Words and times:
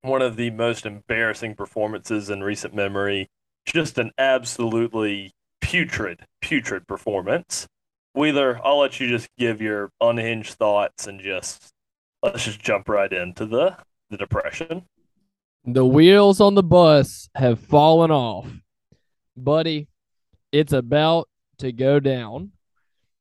One 0.03 0.23
of 0.23 0.35
the 0.35 0.51
most 0.51 0.87
embarrassing 0.87 1.55
performances 1.55 2.31
in 2.31 2.43
recent 2.43 2.75
memory. 2.75 3.29
Just 3.65 3.97
an 3.97 4.11
absolutely 4.19 5.33
putrid, 5.61 6.27
putrid 6.43 6.89
performance. 6.89 7.69
Wheeler, 8.13 8.61
I'll 8.65 8.81
let 8.81 8.99
you 8.99 9.09
just 9.09 9.29
give 9.39 9.61
your 9.63 9.91
unhinged 10.01 10.55
thoughts 10.55 11.07
and 11.07 11.21
just 11.21 11.71
let's 12.25 12.45
just 12.45 12.59
jump 12.61 12.89
right 12.89 13.13
into 13.13 13.47
the 13.47 13.77
the 14.11 14.17
depression. 14.17 14.87
The 15.67 15.87
wheels 15.87 16.43
on 16.43 16.55
the 16.55 16.63
bus 16.63 17.31
have 17.35 17.59
fallen 17.59 18.11
off. 18.11 18.47
Buddy, 19.35 19.89
it's 20.53 20.75
about 20.75 21.31
to 21.59 21.73
go 21.73 21.99
down. 22.01 22.53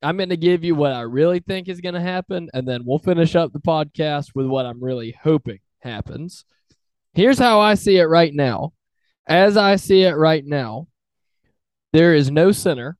I'm 0.01 0.17
going 0.17 0.27
to 0.27 0.35
give 0.35 0.65
you 0.65 0.75
what 0.75 0.91
I 0.91 1.01
really 1.01 1.39
think 1.39 1.69
is 1.69 1.79
going 1.79 1.95
to 1.95 2.01
happen, 2.01 2.49
and 2.53 2.67
then 2.67 2.81
we'll 2.85 2.99
finish 2.99 3.37
up 3.37 3.53
the 3.53 3.61
podcast 3.61 4.31
with 4.35 4.45
what 4.45 4.65
I'm 4.65 4.83
really 4.83 5.15
hoping 5.23 5.59
happens. 5.79 6.43
Here's 7.13 7.39
how 7.39 7.61
I 7.61 7.75
see 7.75 7.95
it 7.95 8.09
right 8.09 8.33
now. 8.33 8.73
As 9.25 9.55
I 9.55 9.77
see 9.77 10.03
it 10.03 10.17
right 10.17 10.45
now, 10.45 10.87
there 11.93 12.13
is 12.13 12.29
no 12.29 12.51
center. 12.51 12.97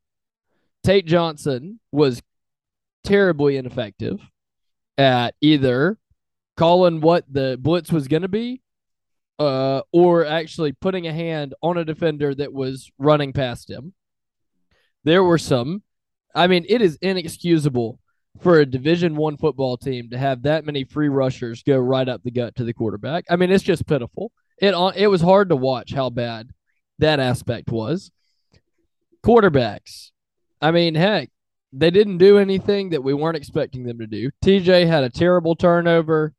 Tate 0.86 1.06
Johnson 1.06 1.82
was 1.92 2.22
terribly 3.04 3.58
ineffective 3.58 4.22
at 4.98 5.36
either 5.42 5.98
calling 6.56 7.02
what 7.02 7.26
the 7.30 7.58
blitz 7.60 7.92
was 7.92 8.08
going 8.08 8.22
to 8.22 8.30
be 8.30 8.62
uh, 9.40 9.82
or 9.92 10.26
actually 10.26 10.72
putting 10.72 11.08
a 11.08 11.14
hand 11.14 11.54
on 11.62 11.78
a 11.78 11.86
defender 11.86 12.34
that 12.36 12.54
was 12.54 12.92
running 12.98 13.34
past 13.34 13.70
him. 13.70 13.94
There 15.04 15.24
were 15.24 15.38
some. 15.38 15.84
I 16.36 16.48
mean, 16.48 16.66
it 16.68 16.82
is 16.82 16.98
inexcusable 17.02 18.00
for 18.42 18.60
a 18.60 18.66
Division 18.66 19.16
One 19.16 19.38
football 19.38 19.78
team 19.78 20.10
to 20.10 20.18
have 20.18 20.44
that 20.44 20.66
many 20.66 20.84
free 20.84 21.10
rushers 21.10 21.64
go 21.64 21.78
right 21.78 22.08
up 22.08 22.24
the 22.24 22.32
gut 22.32 22.56
to 22.56 22.64
the 22.64 22.74
quarterback. 22.74 23.26
I 23.30 23.36
mean, 23.36 23.52
it's 23.52 23.64
just 23.64 23.86
pitiful. 23.86 24.32
It 24.58 24.74
it 24.96 25.08
was 25.08 25.22
hard 25.22 25.50
to 25.50 25.56
watch 25.56 25.94
how 25.94 26.10
bad 26.10 26.50
that 27.00 27.20
aspect 27.20 27.70
was. 27.70 28.12
Quarterbacks. 29.26 30.12
I 30.62 30.72
mean, 30.72 30.96
heck, 30.96 31.30
they 31.72 31.92
didn't 31.92 32.20
do 32.20 32.38
anything 32.38 32.92
that 32.92 33.04
we 33.04 33.14
weren't 33.14 33.38
expecting 33.38 33.84
them 33.84 34.00
to 34.00 34.08
do. 34.08 34.30
TJ 34.44 34.88
had 34.88 35.04
a 35.04 35.10
terrible 35.10 35.56
turnover. 35.56 36.34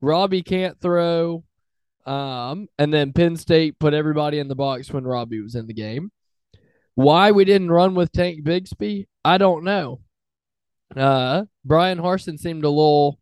Robbie 0.00 0.42
can't 0.42 0.80
throw. 0.80 1.44
Um, 2.08 2.68
and 2.78 2.92
then 2.92 3.12
Penn 3.12 3.36
State 3.36 3.78
put 3.78 3.92
everybody 3.92 4.38
in 4.38 4.48
the 4.48 4.54
box 4.54 4.90
when 4.90 5.04
Robbie 5.04 5.42
was 5.42 5.54
in 5.54 5.66
the 5.66 5.74
game. 5.74 6.10
Why 6.94 7.32
we 7.32 7.44
didn't 7.44 7.70
run 7.70 7.94
with 7.94 8.12
Tank 8.12 8.42
Bigsby, 8.44 9.06
I 9.26 9.36
don't 9.36 9.62
know. 9.62 10.00
Uh, 10.96 11.44
Bryan 11.66 11.98
Harsin 11.98 12.38
seemed 12.38 12.64
a 12.64 12.70
little, 12.70 13.20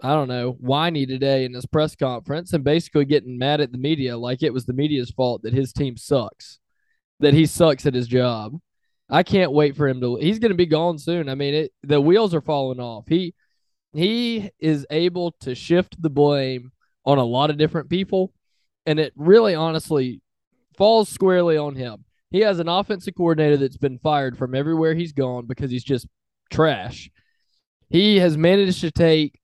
I 0.00 0.14
don't 0.14 0.28
know, 0.28 0.52
whiny 0.52 1.04
today 1.04 1.44
in 1.44 1.52
his 1.52 1.66
press 1.66 1.96
conference 1.96 2.52
and 2.52 2.62
basically 2.62 3.06
getting 3.06 3.38
mad 3.38 3.60
at 3.60 3.72
the 3.72 3.78
media 3.78 4.16
like 4.16 4.44
it 4.44 4.52
was 4.52 4.66
the 4.66 4.72
media's 4.72 5.10
fault 5.10 5.42
that 5.42 5.52
his 5.52 5.72
team 5.72 5.96
sucks, 5.96 6.60
that 7.18 7.34
he 7.34 7.44
sucks 7.44 7.86
at 7.86 7.94
his 7.94 8.06
job. 8.06 8.52
I 9.10 9.24
can't 9.24 9.50
wait 9.50 9.74
for 9.74 9.88
him 9.88 10.00
to. 10.00 10.14
He's 10.14 10.38
going 10.38 10.52
to 10.52 10.56
be 10.56 10.66
gone 10.66 10.98
soon. 10.98 11.28
I 11.28 11.34
mean, 11.34 11.54
it, 11.54 11.72
the 11.82 12.00
wheels 12.00 12.34
are 12.34 12.40
falling 12.40 12.78
off. 12.80 13.06
He 13.08 13.34
he 13.92 14.50
is 14.60 14.86
able 14.90 15.32
to 15.40 15.56
shift 15.56 16.00
the 16.00 16.10
blame 16.10 16.70
on 17.06 17.18
a 17.18 17.24
lot 17.24 17.50
of 17.50 17.56
different 17.56 17.88
people, 17.88 18.32
and 18.84 18.98
it 18.98 19.12
really 19.16 19.54
honestly 19.54 20.20
falls 20.76 21.08
squarely 21.08 21.56
on 21.56 21.74
him. 21.74 22.04
He 22.30 22.40
has 22.40 22.58
an 22.58 22.68
offensive 22.68 23.14
coordinator 23.14 23.56
that's 23.56 23.76
been 23.76 23.98
fired 24.00 24.36
from 24.36 24.54
everywhere 24.54 24.94
he's 24.94 25.12
gone 25.12 25.46
because 25.46 25.70
he's 25.70 25.84
just 25.84 26.06
trash. 26.50 27.08
He 27.88 28.18
has 28.18 28.36
managed 28.36 28.80
to 28.80 28.90
take 28.90 29.38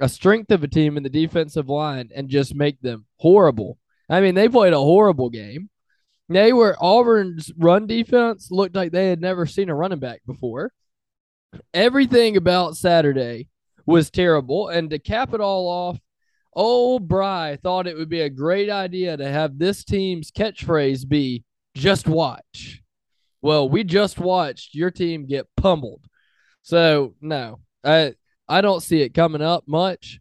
a 0.00 0.08
strength 0.08 0.50
of 0.50 0.64
a 0.64 0.68
team 0.68 0.96
in 0.96 1.04
the 1.04 1.08
defensive 1.08 1.68
line 1.68 2.10
and 2.14 2.28
just 2.28 2.54
make 2.54 2.80
them 2.80 3.06
horrible. 3.18 3.78
I 4.10 4.20
mean, 4.20 4.34
they 4.34 4.48
played 4.48 4.72
a 4.72 4.78
horrible 4.78 5.30
game. 5.30 5.70
They 6.28 6.52
were 6.52 6.76
Auburn's 6.80 7.52
run 7.56 7.86
defense 7.86 8.50
looked 8.50 8.74
like 8.74 8.92
they 8.92 9.08
had 9.08 9.20
never 9.20 9.46
seen 9.46 9.68
a 9.68 9.74
running 9.74 10.00
back 10.00 10.22
before. 10.26 10.72
Everything 11.72 12.36
about 12.36 12.76
Saturday 12.76 13.48
was 13.86 14.10
terrible. 14.10 14.68
And 14.68 14.90
to 14.90 14.98
cap 14.98 15.34
it 15.34 15.40
all 15.40 15.68
off, 15.68 15.98
Old 16.54 17.08
Bry 17.08 17.56
thought 17.62 17.86
it 17.86 17.96
would 17.96 18.08
be 18.08 18.20
a 18.20 18.30
great 18.30 18.70
idea 18.70 19.16
to 19.16 19.28
have 19.28 19.58
this 19.58 19.84
team's 19.84 20.30
catchphrase 20.30 21.08
be 21.08 21.44
just 21.74 22.06
watch. 22.06 22.82
Well, 23.42 23.68
we 23.68 23.84
just 23.84 24.18
watched 24.18 24.74
your 24.74 24.90
team 24.90 25.26
get 25.26 25.48
pummeled. 25.56 26.04
So, 26.62 27.14
no, 27.20 27.60
I 27.82 28.14
I 28.48 28.60
don't 28.60 28.82
see 28.82 29.02
it 29.02 29.14
coming 29.14 29.42
up 29.42 29.64
much. 29.66 30.20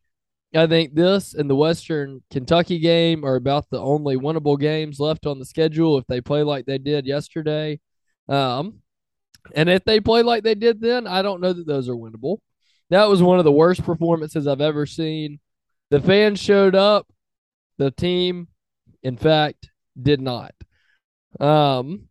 I 0.56 0.68
think 0.68 0.94
this 0.94 1.34
and 1.34 1.50
the 1.50 1.56
Western 1.56 2.22
Kentucky 2.30 2.80
game 2.80 3.26
are 3.26 3.36
about 3.36 3.70
the 3.70 3.80
only 3.80 4.18
winnable 4.18 4.60
games 4.60 5.00
left 5.00 5.26
on 5.26 5.40
the 5.40 5.46
schedule 5.46 5.98
if 5.98 6.06
they 6.08 6.22
play 6.22 6.44
like 6.44 6.66
they 6.66 6.78
did 6.78 7.08
yesterday. 7.08 7.80
Um, 8.30 8.80
and 9.56 9.68
if 9.68 9.84
they 9.84 10.00
play 10.00 10.22
like 10.22 10.44
they 10.44 10.56
did 10.56 10.80
then, 10.80 11.08
I 11.08 11.22
don't 11.22 11.42
know 11.42 11.54
that 11.54 11.66
those 11.66 11.90
are 11.90 11.96
winnable. 11.96 12.38
That 12.90 13.10
was 13.10 13.24
one 13.24 13.40
of 13.40 13.46
the 13.46 13.52
worst 13.52 13.84
performances 13.84 14.48
I've 14.48 14.62
ever 14.62 14.86
seen. 14.86 15.40
The 15.94 16.02
fans 16.02 16.40
showed 16.40 16.74
up. 16.74 17.06
The 17.78 17.92
team, 17.92 18.48
in 19.04 19.16
fact, 19.16 19.70
did 20.02 20.22
not. 20.22 20.56
Um, 21.40 22.08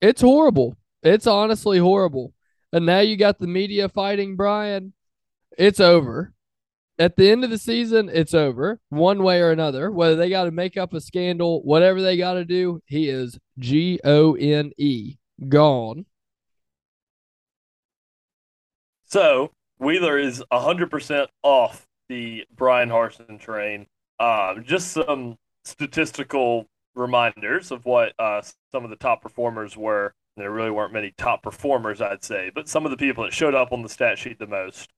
it's 0.00 0.20
horrible. 0.20 0.76
It's 1.00 1.28
honestly 1.28 1.78
horrible. 1.78 2.32
And 2.72 2.84
now 2.84 2.98
you 2.98 3.16
got 3.16 3.38
the 3.38 3.46
media 3.46 3.88
fighting 3.88 4.34
Bryan. 4.34 4.94
It's 5.56 5.78
over. 5.78 6.32
At 6.98 7.14
the 7.14 7.30
end 7.30 7.44
of 7.44 7.50
the 7.50 7.58
season, 7.58 8.10
it's 8.12 8.34
over 8.34 8.80
one 8.88 9.22
way 9.22 9.40
or 9.42 9.52
another. 9.52 9.92
Whether 9.92 10.16
they 10.16 10.28
got 10.28 10.46
to 10.46 10.50
make 10.50 10.76
up 10.76 10.92
a 10.92 11.00
scandal, 11.00 11.62
whatever 11.62 12.02
they 12.02 12.16
got 12.16 12.32
to 12.32 12.44
do, 12.44 12.80
he 12.86 13.08
is 13.08 13.38
G 13.60 14.00
O 14.02 14.34
N 14.34 14.72
E, 14.76 15.18
gone. 15.48 16.06
So 19.04 19.52
Wheeler 19.78 20.18
is 20.18 20.42
100% 20.50 21.28
off 21.44 21.86
the 22.08 22.44
Bryan 22.54 22.88
Harsin 22.88 23.38
train. 23.38 23.86
Uh, 24.18 24.60
just 24.60 24.92
some 24.92 25.36
statistical 25.64 26.66
reminders 26.94 27.70
of 27.70 27.84
what 27.84 28.12
uh, 28.18 28.42
some 28.72 28.84
of 28.84 28.90
the 28.90 28.96
top 28.96 29.22
performers 29.22 29.76
were. 29.76 30.14
There 30.36 30.50
really 30.50 30.70
weren't 30.70 30.92
many 30.92 31.12
top 31.16 31.42
performers, 31.42 32.00
I'd 32.00 32.24
say, 32.24 32.50
but 32.54 32.68
some 32.68 32.84
of 32.84 32.90
the 32.90 32.96
people 32.96 33.24
that 33.24 33.32
showed 33.32 33.54
up 33.54 33.72
on 33.72 33.82
the 33.82 33.88
stat 33.88 34.18
sheet 34.18 34.38
the 34.38 34.46
most. 34.46 34.90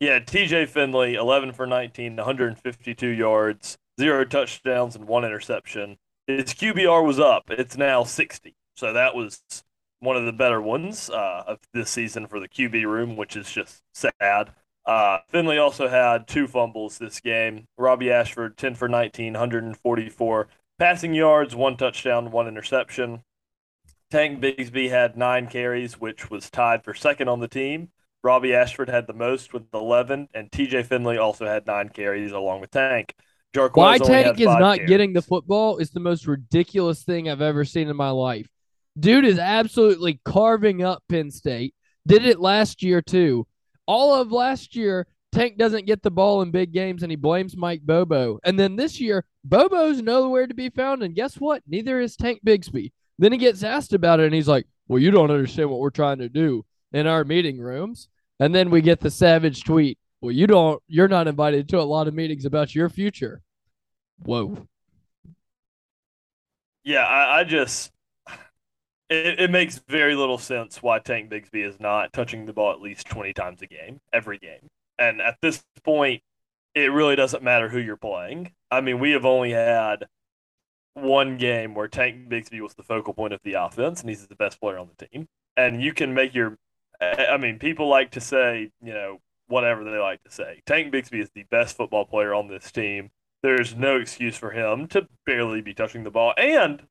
Yeah, 0.00 0.20
TJ 0.20 0.68
Finley, 0.68 1.14
11 1.14 1.52
for 1.52 1.66
19, 1.66 2.14
152 2.14 3.08
yards, 3.08 3.78
zero 4.00 4.24
touchdowns, 4.24 4.94
and 4.94 5.08
one 5.08 5.24
interception. 5.24 5.98
His 6.28 6.54
QBR 6.54 7.04
was 7.04 7.18
up. 7.18 7.46
It's 7.48 7.76
now 7.76 8.04
60. 8.04 8.54
So 8.76 8.92
that 8.92 9.16
was 9.16 9.42
one 9.98 10.16
of 10.16 10.24
the 10.24 10.32
better 10.32 10.62
ones 10.62 11.10
uh, 11.10 11.42
of 11.48 11.58
this 11.72 11.90
season 11.90 12.28
for 12.28 12.38
the 12.38 12.48
QB 12.48 12.84
room, 12.84 13.16
which 13.16 13.34
is 13.34 13.50
just 13.50 13.82
sad. 13.92 14.52
Uh, 14.88 15.18
Finley 15.28 15.58
also 15.58 15.86
had 15.86 16.26
two 16.26 16.48
fumbles 16.48 16.96
this 16.96 17.20
game. 17.20 17.66
Robbie 17.76 18.10
Ashford, 18.10 18.56
10 18.56 18.74
for 18.74 18.88
19, 18.88 19.34
144 19.34 20.48
passing 20.78 21.12
yards, 21.12 21.54
one 21.54 21.76
touchdown, 21.76 22.30
one 22.30 22.48
interception. 22.48 23.22
Tank 24.10 24.40
Bigsby 24.40 24.88
had 24.88 25.18
nine 25.18 25.46
carries, 25.46 26.00
which 26.00 26.30
was 26.30 26.48
tied 26.48 26.84
for 26.84 26.94
second 26.94 27.28
on 27.28 27.40
the 27.40 27.48
team. 27.48 27.90
Robbie 28.24 28.54
Ashford 28.54 28.88
had 28.88 29.06
the 29.06 29.12
most 29.12 29.52
with 29.52 29.64
11, 29.74 30.28
and 30.32 30.50
TJ 30.50 30.86
Finley 30.86 31.18
also 31.18 31.44
had 31.44 31.66
nine 31.66 31.90
carries 31.90 32.32
along 32.32 32.62
with 32.62 32.70
Tank. 32.70 33.14
Jarquez 33.54 33.76
Why 33.76 33.98
Tank 33.98 34.40
is 34.40 34.46
not 34.46 34.76
carries. 34.76 34.88
getting 34.88 35.12
the 35.12 35.20
football 35.20 35.76
is 35.76 35.90
the 35.90 36.00
most 36.00 36.26
ridiculous 36.26 37.02
thing 37.02 37.28
I've 37.28 37.42
ever 37.42 37.66
seen 37.66 37.88
in 37.88 37.96
my 37.96 38.10
life. 38.10 38.48
Dude 38.98 39.26
is 39.26 39.38
absolutely 39.38 40.20
carving 40.24 40.82
up 40.82 41.02
Penn 41.10 41.30
State. 41.30 41.74
Did 42.06 42.24
it 42.24 42.40
last 42.40 42.82
year 42.82 43.02
too. 43.02 43.46
All 43.88 44.14
of 44.14 44.30
last 44.30 44.76
year, 44.76 45.06
Tank 45.32 45.56
doesn't 45.56 45.86
get 45.86 46.02
the 46.02 46.10
ball 46.10 46.42
in 46.42 46.50
big 46.50 46.72
games 46.72 47.02
and 47.02 47.10
he 47.10 47.16
blames 47.16 47.56
Mike 47.56 47.80
Bobo. 47.82 48.38
And 48.44 48.58
then 48.58 48.76
this 48.76 49.00
year, 49.00 49.24
Bobo's 49.44 50.02
nowhere 50.02 50.46
to 50.46 50.54
be 50.54 50.68
found. 50.68 51.02
And 51.02 51.14
guess 51.14 51.36
what? 51.36 51.62
Neither 51.66 51.98
is 51.98 52.14
Tank 52.14 52.40
Bigsby. 52.46 52.92
Then 53.18 53.32
he 53.32 53.38
gets 53.38 53.62
asked 53.62 53.94
about 53.94 54.20
it 54.20 54.26
and 54.26 54.34
he's 54.34 54.46
like, 54.46 54.66
Well, 54.86 55.02
you 55.02 55.10
don't 55.10 55.30
understand 55.30 55.70
what 55.70 55.80
we're 55.80 55.90
trying 55.90 56.18
to 56.18 56.28
do 56.28 56.64
in 56.92 57.06
our 57.06 57.24
meeting 57.24 57.58
rooms. 57.58 58.08
And 58.38 58.54
then 58.54 58.70
we 58.70 58.82
get 58.82 59.00
the 59.00 59.10
savage 59.10 59.64
tweet. 59.64 59.98
Well, 60.20 60.32
you 60.32 60.46
don't, 60.46 60.82
you're 60.86 61.08
not 61.08 61.26
invited 61.26 61.68
to 61.70 61.80
a 61.80 61.82
lot 61.82 62.08
of 62.08 62.14
meetings 62.14 62.44
about 62.44 62.74
your 62.74 62.90
future. 62.90 63.40
Whoa. 64.18 64.68
Yeah, 66.84 67.04
I, 67.04 67.40
I 67.40 67.44
just, 67.44 67.90
it, 69.10 69.40
it, 69.40 69.50
makes 69.50 69.80
very 69.88 70.14
little 70.14 70.38
sense 70.38 70.82
why 70.82 70.98
Tank 70.98 71.30
Bigsby 71.30 71.66
is 71.66 71.80
not 71.80 72.12
touching 72.12 72.46
the 72.46 72.52
ball 72.52 72.72
at 72.72 72.80
least 72.80 73.06
20 73.08 73.32
times 73.32 73.62
a 73.62 73.66
game, 73.66 74.00
every 74.12 74.38
game. 74.38 74.68
And 74.98 75.20
at 75.20 75.38
this 75.40 75.62
point, 75.84 76.22
it 76.74 76.92
really 76.92 77.16
doesn't 77.16 77.42
matter 77.42 77.68
who 77.68 77.78
you're 77.78 77.96
playing. 77.96 78.52
I 78.70 78.80
mean, 78.80 78.98
we 78.98 79.12
have 79.12 79.24
only 79.24 79.52
had 79.52 80.06
one 80.94 81.36
game 81.38 81.74
where 81.74 81.88
Tank 81.88 82.28
Bigsby 82.28 82.60
was 82.60 82.74
the 82.74 82.82
focal 82.82 83.14
point 83.14 83.32
of 83.32 83.40
the 83.44 83.54
offense, 83.54 84.00
and 84.00 84.10
he's 84.10 84.26
the 84.26 84.34
best 84.34 84.60
player 84.60 84.78
on 84.78 84.88
the 84.96 85.06
team. 85.06 85.28
And 85.56 85.82
you 85.82 85.92
can 85.92 86.14
make 86.14 86.34
your 86.34 86.58
I 87.00 87.36
mean, 87.36 87.58
people 87.58 87.88
like 87.88 88.12
to 88.12 88.20
say, 88.20 88.70
you 88.82 88.92
know, 88.92 89.20
whatever 89.46 89.84
they 89.84 89.98
like 89.98 90.22
to 90.24 90.30
say. 90.30 90.62
Tank 90.66 90.92
Bigsby 90.92 91.20
is 91.20 91.30
the 91.34 91.44
best 91.50 91.76
football 91.76 92.04
player 92.04 92.34
on 92.34 92.48
this 92.48 92.70
team. 92.70 93.10
There's 93.42 93.74
no 93.74 93.96
excuse 93.96 94.36
for 94.36 94.50
him 94.50 94.88
to 94.88 95.06
barely 95.24 95.60
be 95.60 95.74
touching 95.74 96.02
the 96.02 96.10
ball. 96.10 96.34
And 96.36 96.82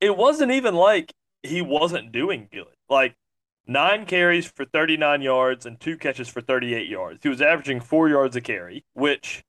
it 0.00 0.16
wasn't 0.16 0.52
even 0.52 0.74
like 0.74 1.12
he 1.42 1.62
wasn't 1.62 2.12
doing 2.12 2.48
good. 2.52 2.74
Like 2.88 3.14
nine 3.66 4.06
carries 4.06 4.46
for 4.46 4.64
39 4.64 5.22
yards 5.22 5.66
and 5.66 5.78
two 5.78 5.96
catches 5.96 6.28
for 6.28 6.40
38 6.40 6.88
yards. 6.88 7.20
He 7.22 7.28
was 7.28 7.42
averaging 7.42 7.80
four 7.80 8.08
yards 8.08 8.36
a 8.36 8.40
carry, 8.40 8.84
which 8.94 9.44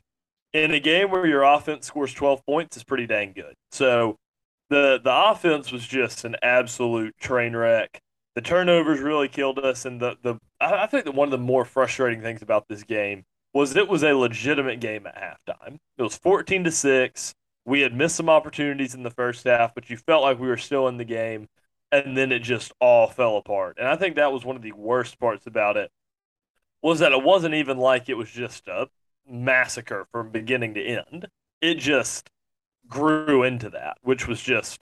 in 0.53 0.73
a 0.73 0.79
game 0.79 1.11
where 1.11 1.27
your 1.27 1.43
offense 1.43 1.87
scores 1.87 2.13
12 2.13 2.45
points 2.45 2.77
is 2.77 2.83
pretty 2.83 3.07
dang 3.07 3.33
good. 3.33 3.55
So 3.71 4.17
the 4.69 4.99
the 5.03 5.31
offense 5.31 5.71
was 5.71 5.87
just 5.87 6.25
an 6.25 6.35
absolute 6.41 7.15
train 7.19 7.55
wreck 7.55 8.01
the 8.37 8.41
turnovers 8.41 8.99
really 8.99 9.27
killed 9.27 9.57
us, 9.57 9.83
and 9.85 9.99
the 9.99 10.15
the 10.21 10.35
I 10.61 10.85
think 10.85 11.05
that 11.05 11.15
one 11.15 11.25
of 11.25 11.31
the 11.31 11.39
more 11.39 11.65
frustrating 11.65 12.21
things 12.21 12.43
about 12.43 12.67
this 12.69 12.83
game 12.83 13.23
was 13.51 13.75
it 13.75 13.87
was 13.87 14.03
a 14.03 14.13
legitimate 14.13 14.79
game 14.79 15.07
at 15.07 15.15
halftime. 15.15 15.79
It 15.97 16.03
was 16.03 16.15
fourteen 16.15 16.63
to 16.65 16.69
six. 16.69 17.33
We 17.67 17.81
had 17.81 17.93
missed 17.93 18.15
some 18.15 18.29
opportunities 18.29 18.95
in 18.95 19.03
the 19.03 19.11
first 19.11 19.43
half, 19.43 19.75
but 19.75 19.89
you 19.89 19.97
felt 19.97 20.23
like 20.23 20.39
we 20.39 20.47
were 20.47 20.55
still 20.55 20.87
in 20.87 20.95
the 20.95 21.03
game, 21.03 21.49
and 21.91 22.17
then 22.17 22.31
it 22.31 22.39
just 22.39 22.71
all 22.79 23.07
fell 23.07 23.35
apart. 23.35 23.75
And 23.77 23.89
I 23.89 23.97
think 23.97 24.15
that 24.15 24.31
was 24.31 24.45
one 24.45 24.55
of 24.55 24.61
the 24.61 24.71
worst 24.71 25.19
parts 25.19 25.45
about 25.47 25.75
it 25.75 25.91
was 26.81 26.99
that 26.99 27.11
it 27.11 27.21
wasn't 27.21 27.55
even 27.55 27.77
like 27.77 28.07
it 28.07 28.13
was 28.13 28.31
just 28.31 28.69
a 28.69 28.87
massacre 29.29 30.07
from 30.13 30.31
beginning 30.31 30.75
to 30.75 30.81
end. 30.81 31.27
It 31.59 31.75
just 31.75 32.29
grew 32.87 33.43
into 33.43 33.69
that, 33.71 33.97
which 34.01 34.29
was 34.29 34.41
just 34.41 34.79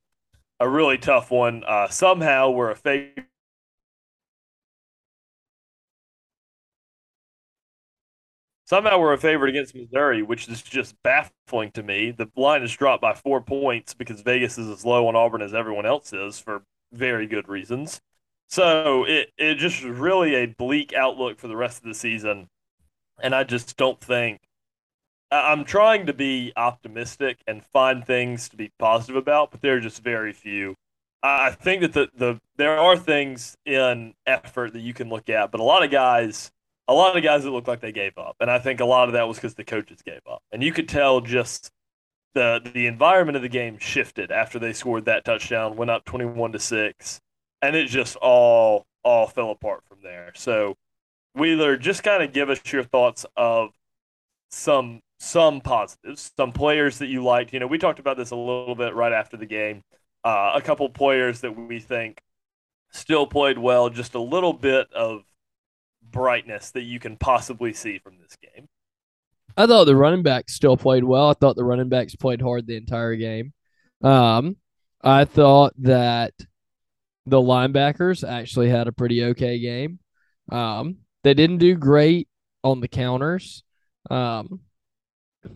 a 0.59 0.69
really 0.69 0.99
tough 0.99 1.31
one. 1.31 1.63
Uh, 1.63 1.87
somehow 1.89 2.51
we're 2.51 2.69
a 2.69 2.75
fake 2.75 3.25
Somehow 8.65 8.97
we're 8.97 9.13
a 9.13 9.17
favorite 9.17 9.49
against 9.49 9.75
Missouri, 9.75 10.23
which 10.23 10.47
is 10.47 10.61
just 10.63 10.95
baffling 11.03 11.71
to 11.71 11.83
me. 11.83 12.09
The 12.09 12.29
line 12.35 12.63
is 12.63 12.73
dropped 12.73 13.01
by 13.01 13.13
four 13.13 13.39
points 13.39 13.93
because 13.93 14.21
Vegas 14.21 14.57
is 14.57 14.67
as 14.67 14.83
low 14.83 15.07
on 15.07 15.15
Auburn 15.15 15.43
as 15.43 15.53
everyone 15.53 15.85
else 15.85 16.11
is 16.13 16.39
for 16.39 16.63
very 16.91 17.27
good 17.27 17.47
reasons. 17.47 18.01
So 18.49 19.05
it, 19.05 19.31
it 19.37 19.55
just 19.55 19.83
really 19.83 20.33
a 20.35 20.47
bleak 20.47 20.93
outlook 20.93 21.39
for 21.39 21.47
the 21.47 21.55
rest 21.55 21.77
of 21.77 21.83
the 21.83 21.93
season. 21.93 22.47
And 23.21 23.35
I 23.35 23.43
just 23.43 23.77
don't 23.77 24.01
think 24.01 24.41
I'm 25.31 25.63
trying 25.63 26.07
to 26.07 26.13
be 26.13 26.51
optimistic 26.55 27.39
and 27.45 27.63
find 27.63 28.05
things 28.05 28.49
to 28.49 28.57
be 28.57 28.71
positive 28.79 29.15
about, 29.15 29.51
but 29.51 29.61
there 29.61 29.77
are 29.77 29.79
just 29.79 30.03
very 30.03 30.33
few. 30.33 30.75
I 31.21 31.51
think 31.51 31.81
that 31.81 31.93
the, 31.93 32.09
the 32.15 32.39
there 32.57 32.77
are 32.77 32.97
things 32.97 33.57
in 33.65 34.13
effort 34.25 34.73
that 34.73 34.81
you 34.81 34.93
can 34.93 35.09
look 35.09 35.29
at, 35.29 35.51
but 35.51 35.59
a 35.59 35.63
lot 35.63 35.83
of 35.83 35.91
guys 35.91 36.51
a 36.87 36.93
lot 36.93 37.17
of 37.17 37.23
guys 37.23 37.43
that 37.43 37.51
looked 37.51 37.67
like 37.67 37.81
they 37.81 37.91
gave 37.91 38.17
up, 38.17 38.35
and 38.39 38.49
I 38.49 38.59
think 38.59 38.79
a 38.79 38.85
lot 38.85 39.07
of 39.09 39.13
that 39.13 39.27
was 39.27 39.37
because 39.37 39.55
the 39.55 39.63
coaches 39.63 40.01
gave 40.05 40.21
up, 40.29 40.43
and 40.51 40.63
you 40.63 40.71
could 40.71 40.89
tell 40.89 41.21
just 41.21 41.71
the 42.33 42.61
the 42.73 42.87
environment 42.87 43.35
of 43.35 43.41
the 43.41 43.49
game 43.49 43.77
shifted 43.79 44.31
after 44.31 44.59
they 44.59 44.73
scored 44.73 45.05
that 45.05 45.25
touchdown, 45.25 45.75
went 45.75 45.91
up 45.91 46.05
twenty 46.05 46.25
one 46.25 46.51
to 46.51 46.59
six, 46.59 47.21
and 47.61 47.75
it 47.75 47.87
just 47.87 48.15
all 48.17 48.85
all 49.03 49.27
fell 49.27 49.51
apart 49.51 49.83
from 49.87 49.99
there. 50.03 50.31
So 50.35 50.75
Wheeler, 51.33 51.77
just 51.77 52.03
kind 52.03 52.23
of 52.23 52.33
give 52.33 52.49
us 52.49 52.59
your 52.71 52.83
thoughts 52.83 53.25
of 53.35 53.71
some 54.51 55.01
some 55.19 55.61
positives, 55.61 56.31
some 56.37 56.51
players 56.51 56.99
that 56.99 57.07
you 57.07 57.23
liked. 57.23 57.53
You 57.53 57.59
know, 57.59 57.67
we 57.67 57.77
talked 57.77 57.99
about 57.99 58.17
this 58.17 58.31
a 58.31 58.35
little 58.35 58.75
bit 58.75 58.93
right 58.95 59.13
after 59.13 59.37
the 59.37 59.45
game. 59.45 59.81
Uh, 60.23 60.53
a 60.55 60.61
couple 60.61 60.89
players 60.89 61.41
that 61.41 61.55
we 61.55 61.79
think 61.79 62.19
still 62.91 63.27
played 63.27 63.57
well, 63.57 63.89
just 63.89 64.15
a 64.15 64.19
little 64.19 64.53
bit 64.53 64.91
of 64.93 65.23
brightness 66.11 66.71
that 66.71 66.83
you 66.83 66.99
can 66.99 67.17
possibly 67.17 67.73
see 67.73 67.99
from 67.99 68.17
this 68.19 68.35
game. 68.41 68.67
I 69.57 69.67
thought 69.67 69.85
the 69.85 69.95
running 69.95 70.23
backs 70.23 70.53
still 70.53 70.77
played 70.77 71.03
well. 71.03 71.29
I 71.29 71.33
thought 71.33 71.55
the 71.55 71.63
running 71.63 71.89
backs 71.89 72.15
played 72.15 72.41
hard 72.41 72.67
the 72.67 72.75
entire 72.75 73.15
game. 73.15 73.53
Um, 74.03 74.57
I 75.01 75.25
thought 75.25 75.73
that 75.79 76.33
the 77.25 77.37
linebackers 77.37 78.27
actually 78.27 78.69
had 78.69 78.87
a 78.87 78.91
pretty 78.91 79.23
okay 79.23 79.59
game. 79.59 79.99
Um, 80.51 80.97
they 81.23 81.33
didn't 81.33 81.59
do 81.59 81.75
great 81.75 82.27
on 82.63 82.81
the 82.81 82.87
counters. 82.87 83.63
Um, 84.09 84.61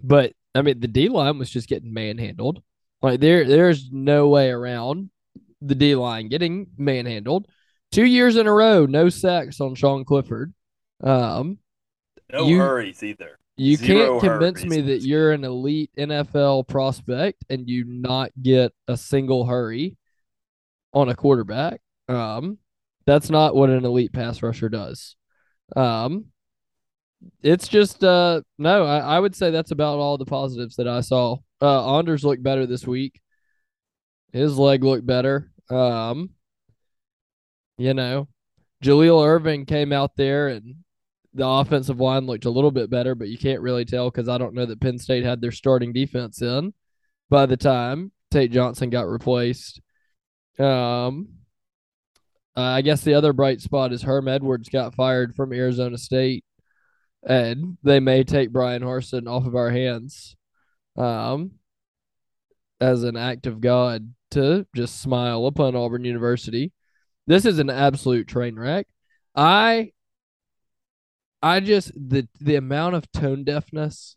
but 0.03 0.33
I 0.55 0.61
mean, 0.61 0.79
the 0.79 0.87
D 0.87 1.09
line 1.09 1.37
was 1.37 1.49
just 1.49 1.67
getting 1.67 1.93
manhandled. 1.93 2.61
Like 3.01 3.19
there, 3.19 3.45
there's 3.45 3.91
no 3.91 4.29
way 4.29 4.49
around 4.49 5.09
the 5.61 5.75
D 5.75 5.95
line 5.95 6.29
getting 6.29 6.67
manhandled 6.77 7.47
two 7.91 8.05
years 8.05 8.35
in 8.35 8.47
a 8.47 8.53
row, 8.53 8.85
no 8.85 9.09
sacks 9.09 9.59
on 9.61 9.75
Sean 9.75 10.05
Clifford. 10.05 10.53
Um, 11.03 11.59
no 12.31 12.47
you, 12.47 12.59
hurries 12.59 13.03
either. 13.03 13.39
You 13.57 13.75
Zero 13.75 14.19
can't 14.19 14.31
convince 14.39 14.63
me 14.63 14.81
that 14.81 15.01
you're 15.01 15.31
an 15.31 15.43
elite 15.43 15.91
NFL 15.97 16.67
prospect 16.67 17.43
and 17.49 17.67
you 17.69 17.83
not 17.85 18.31
get 18.41 18.73
a 18.87 18.95
single 18.95 19.45
hurry 19.45 19.97
on 20.93 21.09
a 21.09 21.15
quarterback. 21.15 21.81
Um, 22.07 22.57
that's 23.05 23.29
not 23.29 23.55
what 23.55 23.69
an 23.69 23.85
elite 23.85 24.13
pass 24.13 24.41
rusher 24.41 24.69
does. 24.69 25.15
Um, 25.75 26.25
it's 27.41 27.67
just 27.67 28.03
uh 28.03 28.41
no, 28.57 28.85
I, 28.85 28.99
I 28.99 29.19
would 29.19 29.35
say 29.35 29.51
that's 29.51 29.71
about 29.71 29.99
all 29.99 30.17
the 30.17 30.25
positives 30.25 30.77
that 30.77 30.87
I 30.87 31.01
saw. 31.01 31.37
Uh 31.61 31.97
Anders 31.97 32.23
looked 32.23 32.43
better 32.43 32.65
this 32.65 32.87
week. 32.87 33.19
His 34.31 34.57
leg 34.57 34.83
looked 34.83 35.05
better. 35.05 35.51
Um, 35.69 36.29
you 37.79 37.93
know, 37.93 38.27
Jaleel 38.83 39.25
Irving 39.25 39.65
came 39.65 39.93
out 39.93 40.15
there 40.15 40.49
and 40.49 40.75
the 41.33 41.47
offensive 41.47 41.99
line 41.99 42.25
looked 42.25 42.45
a 42.45 42.49
little 42.49 42.71
bit 42.71 42.89
better, 42.89 43.15
but 43.15 43.29
you 43.29 43.37
can't 43.37 43.61
really 43.61 43.85
tell 43.85 44.11
because 44.11 44.27
I 44.27 44.37
don't 44.37 44.53
know 44.53 44.65
that 44.65 44.81
Penn 44.81 44.97
State 44.99 45.23
had 45.23 45.41
their 45.41 45.51
starting 45.51 45.93
defense 45.93 46.41
in 46.41 46.73
by 47.29 47.45
the 47.45 47.57
time 47.57 48.11
Tate 48.31 48.51
Johnson 48.51 48.89
got 48.89 49.07
replaced. 49.07 49.81
Um, 50.57 51.29
I 52.55 52.81
guess 52.81 53.01
the 53.01 53.13
other 53.13 53.31
bright 53.31 53.61
spot 53.61 53.93
is 53.93 54.01
Herm 54.01 54.27
Edwards 54.27 54.67
got 54.67 54.95
fired 54.95 55.33
from 55.35 55.53
Arizona 55.53 55.97
State, 55.97 56.43
and 57.23 57.77
they 57.83 58.01
may 58.01 58.23
take 58.25 58.51
Bryan 58.51 58.81
Harsin 58.81 59.27
off 59.29 59.45
of 59.45 59.55
our 59.55 59.69
hands, 59.69 60.35
um, 60.97 61.51
as 62.81 63.03
an 63.03 63.15
act 63.15 63.47
of 63.47 63.61
God 63.61 64.13
to 64.31 64.65
just 64.75 65.01
smile 65.01 65.45
upon 65.45 65.75
Auburn 65.75 66.03
University. 66.03 66.73
This 67.29 67.45
is 67.45 67.59
an 67.59 67.69
absolute 67.69 68.27
train 68.27 68.57
wreck. 68.57 68.87
I 69.35 69.91
I 71.43 71.59
just 71.59 71.91
the 71.93 72.27
the 72.41 72.55
amount 72.55 72.95
of 72.95 73.11
tone 73.11 73.43
deafness 73.43 74.15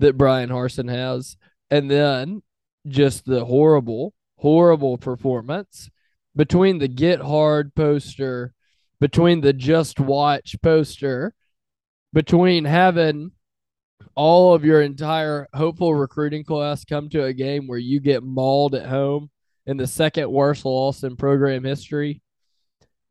that 0.00 0.18
Bryan 0.18 0.50
Harsin 0.50 0.90
has, 0.90 1.38
and 1.70 1.90
then 1.90 2.42
just 2.86 3.24
the 3.24 3.46
horrible, 3.46 4.12
horrible 4.36 4.98
performance 4.98 5.88
between 6.36 6.76
the 6.76 6.88
get 6.88 7.20
hard 7.20 7.74
poster, 7.74 8.52
between 9.00 9.40
the 9.40 9.54
just 9.54 9.98
watch 9.98 10.54
poster, 10.62 11.32
between 12.12 12.66
having 12.66 13.30
all 14.14 14.52
of 14.52 14.62
your 14.62 14.82
entire 14.82 15.48
hopeful 15.54 15.94
recruiting 15.94 16.44
class 16.44 16.84
come 16.84 17.08
to 17.08 17.24
a 17.24 17.32
game 17.32 17.66
where 17.66 17.78
you 17.78 17.98
get 17.98 18.22
mauled 18.22 18.74
at 18.74 18.90
home 18.90 19.30
in 19.64 19.78
the 19.78 19.86
second 19.86 20.30
worst 20.30 20.66
loss 20.66 21.02
in 21.02 21.16
program 21.16 21.64
history. 21.64 22.21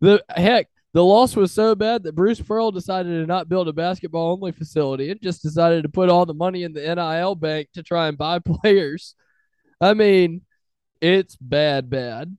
The 0.01 0.23
heck, 0.35 0.67
the 0.93 1.03
loss 1.03 1.35
was 1.35 1.51
so 1.51 1.75
bad 1.75 2.03
that 2.03 2.15
Bruce 2.15 2.41
Pearl 2.41 2.71
decided 2.71 3.09
to 3.09 3.25
not 3.25 3.47
build 3.47 3.67
a 3.67 3.73
basketball 3.73 4.33
only 4.33 4.51
facility 4.51 5.09
and 5.09 5.21
just 5.21 5.41
decided 5.41 5.83
to 5.83 5.89
put 5.89 6.09
all 6.09 6.25
the 6.25 6.33
money 6.33 6.63
in 6.63 6.73
the 6.73 6.95
NIL 6.95 7.35
bank 7.35 7.69
to 7.73 7.83
try 7.83 8.07
and 8.07 8.17
buy 8.17 8.39
players. 8.45 9.15
I 9.79 9.93
mean, 9.93 10.41
it's 10.99 11.35
bad, 11.37 11.89
bad. 11.89 12.35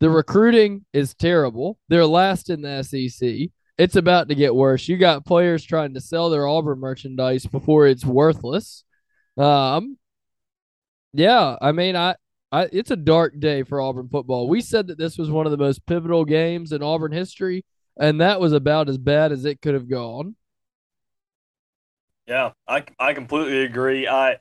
The 0.00 0.10
recruiting 0.10 0.84
is 0.92 1.14
terrible. 1.14 1.78
They're 1.88 2.06
last 2.06 2.50
in 2.50 2.62
the 2.62 2.82
SEC. 2.82 3.50
It's 3.78 3.96
about 3.96 4.28
to 4.28 4.34
get 4.34 4.54
worse. 4.54 4.88
You 4.88 4.96
got 4.96 5.24
players 5.24 5.64
trying 5.64 5.94
to 5.94 6.00
sell 6.00 6.28
their 6.28 6.46
Auburn 6.46 6.80
merchandise 6.80 7.46
before 7.46 7.86
it's 7.86 8.04
worthless. 8.04 8.84
Um, 9.36 9.96
yeah, 11.12 11.56
I 11.60 11.72
mean, 11.72 11.94
I, 11.94 12.16
I, 12.52 12.68
it's 12.70 12.90
a 12.90 12.96
dark 12.96 13.40
day 13.40 13.62
for 13.62 13.80
Auburn 13.80 14.08
football. 14.08 14.46
We 14.46 14.60
said 14.60 14.86
that 14.88 14.98
this 14.98 15.16
was 15.16 15.30
one 15.30 15.46
of 15.46 15.52
the 15.52 15.58
most 15.58 15.86
pivotal 15.86 16.26
games 16.26 16.70
in 16.70 16.82
Auburn 16.82 17.12
history, 17.12 17.64
and 17.98 18.20
that 18.20 18.40
was 18.40 18.52
about 18.52 18.90
as 18.90 18.98
bad 18.98 19.32
as 19.32 19.46
it 19.46 19.62
could 19.62 19.72
have 19.72 19.88
gone. 19.88 20.36
Yeah, 22.26 22.52
I, 22.68 22.84
I 22.98 23.14
completely 23.14 23.64
agree. 23.64 24.06
I 24.06 24.38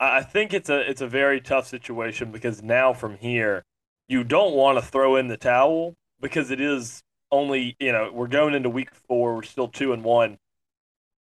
I 0.00 0.22
think 0.22 0.54
it's 0.54 0.70
a 0.70 0.88
it's 0.88 1.00
a 1.00 1.08
very 1.08 1.40
tough 1.40 1.66
situation 1.66 2.30
because 2.30 2.62
now 2.62 2.92
from 2.92 3.18
here 3.18 3.64
you 4.08 4.24
don't 4.24 4.54
want 4.54 4.78
to 4.78 4.84
throw 4.84 5.16
in 5.16 5.28
the 5.28 5.36
towel 5.36 5.94
because 6.20 6.50
it 6.50 6.60
is 6.60 7.02
only 7.30 7.76
you 7.78 7.92
know 7.92 8.10
we're 8.12 8.28
going 8.28 8.54
into 8.54 8.70
week 8.70 8.94
four 9.08 9.34
we're 9.34 9.42
still 9.42 9.68
two 9.68 9.92
and 9.92 10.04
one, 10.04 10.38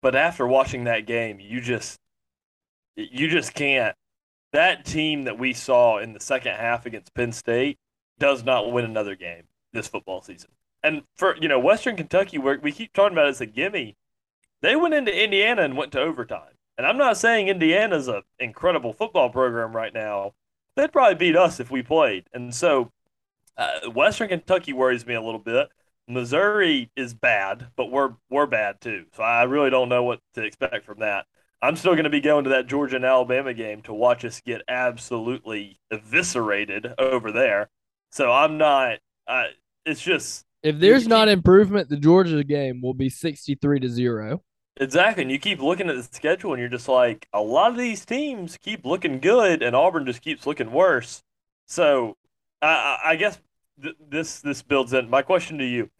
but 0.02 0.14
after 0.14 0.46
watching 0.46 0.84
that 0.84 1.06
game 1.06 1.40
you 1.40 1.60
just 1.60 1.98
you 2.96 3.28
just 3.28 3.54
can't. 3.54 3.94
That 4.52 4.84
team 4.84 5.24
that 5.24 5.38
we 5.38 5.52
saw 5.52 5.98
in 5.98 6.12
the 6.12 6.20
second 6.20 6.54
half 6.54 6.86
against 6.86 7.14
Penn 7.14 7.32
State 7.32 7.78
does 8.18 8.44
not 8.44 8.72
win 8.72 8.84
another 8.84 9.14
game 9.14 9.44
this 9.72 9.88
football 9.88 10.22
season. 10.22 10.50
And 10.82 11.02
for 11.16 11.36
you 11.36 11.48
know 11.48 11.58
Western 11.58 11.96
Kentucky, 11.96 12.38
where 12.38 12.58
we 12.60 12.72
keep 12.72 12.92
talking 12.92 13.12
about 13.12 13.26
it 13.26 13.30
as 13.30 13.40
a 13.40 13.46
gimme, 13.46 13.96
they 14.62 14.76
went 14.76 14.94
into 14.94 15.24
Indiana 15.24 15.62
and 15.62 15.76
went 15.76 15.92
to 15.92 16.00
overtime. 16.00 16.54
And 16.78 16.86
I'm 16.86 16.98
not 16.98 17.16
saying 17.16 17.48
Indiana's 17.48 18.08
an 18.08 18.22
incredible 18.38 18.92
football 18.92 19.30
program 19.30 19.74
right 19.74 19.92
now. 19.92 20.34
They'd 20.76 20.92
probably 20.92 21.14
beat 21.14 21.36
us 21.36 21.58
if 21.58 21.70
we 21.70 21.82
played. 21.82 22.24
And 22.34 22.54
so 22.54 22.92
uh, 23.56 23.90
Western 23.90 24.28
Kentucky 24.28 24.72
worries 24.72 25.06
me 25.06 25.14
a 25.14 25.22
little 25.22 25.40
bit. 25.40 25.68
Missouri 26.08 26.90
is 26.96 27.14
bad, 27.14 27.68
but 27.76 27.90
we're 27.90 28.14
we're 28.30 28.46
bad 28.46 28.80
too. 28.80 29.06
So 29.14 29.22
I 29.22 29.44
really 29.44 29.70
don't 29.70 29.88
know 29.88 30.04
what 30.04 30.20
to 30.34 30.44
expect 30.44 30.84
from 30.84 31.00
that. 31.00 31.26
I'm 31.62 31.76
still 31.76 31.92
going 31.92 32.04
to 32.04 32.10
be 32.10 32.20
going 32.20 32.44
to 32.44 32.50
that 32.50 32.66
Georgia 32.66 32.96
and 32.96 33.04
Alabama 33.04 33.54
game 33.54 33.82
to 33.82 33.94
watch 33.94 34.24
us 34.24 34.40
get 34.40 34.62
absolutely 34.68 35.80
eviscerated 35.90 36.94
over 36.98 37.32
there. 37.32 37.70
So 38.10 38.30
I'm 38.30 38.58
not. 38.58 38.98
Uh, 39.26 39.44
it's 39.84 40.02
just 40.02 40.44
if 40.62 40.78
there's 40.78 41.06
not 41.06 41.28
improvement, 41.28 41.88
the 41.88 41.96
Georgia 41.96 42.42
game 42.44 42.82
will 42.82 42.94
be 42.94 43.08
63 43.08 43.80
to 43.80 43.88
zero. 43.88 44.42
Exactly. 44.78 45.22
And 45.22 45.30
you 45.30 45.38
keep 45.38 45.60
looking 45.60 45.88
at 45.88 45.96
the 45.96 46.02
schedule 46.02 46.52
and 46.52 46.60
you're 46.60 46.68
just 46.68 46.88
like, 46.88 47.26
a 47.32 47.40
lot 47.40 47.70
of 47.70 47.78
these 47.78 48.04
teams 48.04 48.58
keep 48.58 48.84
looking 48.84 49.20
good 49.20 49.62
and 49.62 49.74
Auburn 49.74 50.04
just 50.04 50.22
keeps 50.22 50.46
looking 50.46 50.70
worse. 50.70 51.22
So 51.66 52.16
I, 52.60 52.98
I 53.04 53.16
guess 53.16 53.38
th- 53.82 53.96
this 54.08 54.40
this 54.40 54.62
builds 54.62 54.92
in. 54.92 55.08
My 55.08 55.22
question 55.22 55.58
to 55.58 55.64
you 55.64 55.90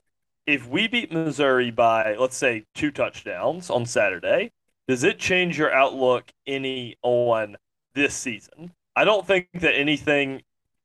if 0.46 0.68
we 0.68 0.88
beat 0.88 1.12
Missouri 1.12 1.70
by, 1.70 2.14
let's 2.16 2.36
say, 2.36 2.64
two 2.74 2.90
touchdowns 2.90 3.68
on 3.70 3.84
Saturday, 3.86 4.52
does 4.88 5.04
it 5.04 5.18
change 5.18 5.58
your 5.58 5.72
outlook 5.72 6.30
any 6.46 6.96
on 7.02 7.56
this 7.94 8.14
season? 8.14 8.72
I 8.94 9.04
don't 9.04 9.26
think 9.26 9.48
that 9.54 9.74
anything 9.74 10.42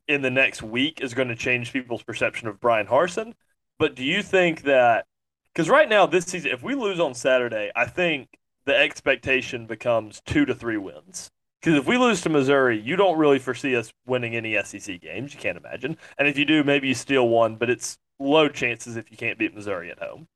in 0.08 0.22
the 0.22 0.32
next 0.32 0.62
week 0.62 1.02
is 1.02 1.14
going 1.14 1.30
to 1.30 1.36
change 1.36 1.72
people's 1.72 2.04
perception 2.04 2.48
of 2.48 2.60
Bryan 2.60 2.88
Harsin. 2.88 3.34
But 3.80 3.96
do 3.96 4.04
you 4.04 4.22
think 4.22 4.64
that 4.64 5.06
because 5.54 5.70
right 5.70 5.90
now, 5.90 6.06
this 6.06 6.26
season, 6.26 6.52
if 6.52 6.64
we 6.64 6.76
lose 6.76 7.00
on 7.00 7.14
Saturday, 7.14 7.72
I 7.76 7.86
think 7.86 8.30
the 8.66 8.76
expectation 8.76 9.66
becomes 9.66 10.22
two 10.26 10.46
to 10.46 10.56
three 10.56 10.78
wins. 10.78 11.30
Because 11.60 11.78
if 11.78 11.86
we 11.86 11.98
lose 11.98 12.22
to 12.22 12.30
Missouri, 12.30 12.80
you 12.80 12.96
don't 12.96 13.18
really 13.18 13.38
foresee 13.38 13.76
us 13.76 13.94
winning 14.08 14.36
any 14.36 14.60
SEC 14.64 15.00
games. 15.02 15.34
You 15.34 15.40
can't 15.40 15.58
imagine. 15.58 15.98
And 16.18 16.28
if 16.28 16.38
you 16.38 16.46
do, 16.46 16.64
maybe 16.64 16.88
you 16.88 16.96
steal 16.96 17.28
one, 17.28 17.58
but 17.58 17.70
it's 17.70 17.98
low 18.18 18.48
chances 18.48 18.96
if 18.96 19.12
you 19.12 19.18
can't 19.18 19.38
beat 19.38 19.54
Missouri 19.54 19.92
at 19.92 20.00
home. 20.00 20.28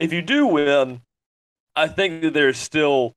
If 0.00 0.12
you 0.12 0.22
do 0.22 0.46
win, 0.46 1.02
I 1.76 1.88
think 1.88 2.22
that 2.22 2.34
there's 2.34 2.58
still 2.58 3.14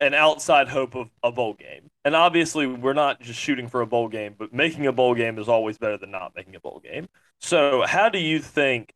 an 0.00 0.14
outside 0.14 0.68
hope 0.68 0.94
of 0.94 1.10
a 1.22 1.30
bowl 1.32 1.54
game. 1.54 1.90
And 2.04 2.14
obviously, 2.16 2.66
we're 2.66 2.94
not 2.94 3.20
just 3.20 3.38
shooting 3.38 3.68
for 3.68 3.80
a 3.82 3.86
bowl 3.86 4.08
game, 4.08 4.34
but 4.38 4.52
making 4.52 4.86
a 4.86 4.92
bowl 4.92 5.14
game 5.14 5.38
is 5.38 5.48
always 5.48 5.76
better 5.78 5.98
than 5.98 6.10
not 6.10 6.34
making 6.34 6.54
a 6.56 6.60
bowl 6.60 6.80
game. 6.82 7.08
So, 7.40 7.84
how 7.86 8.08
do 8.08 8.18
you 8.18 8.38
think 8.40 8.94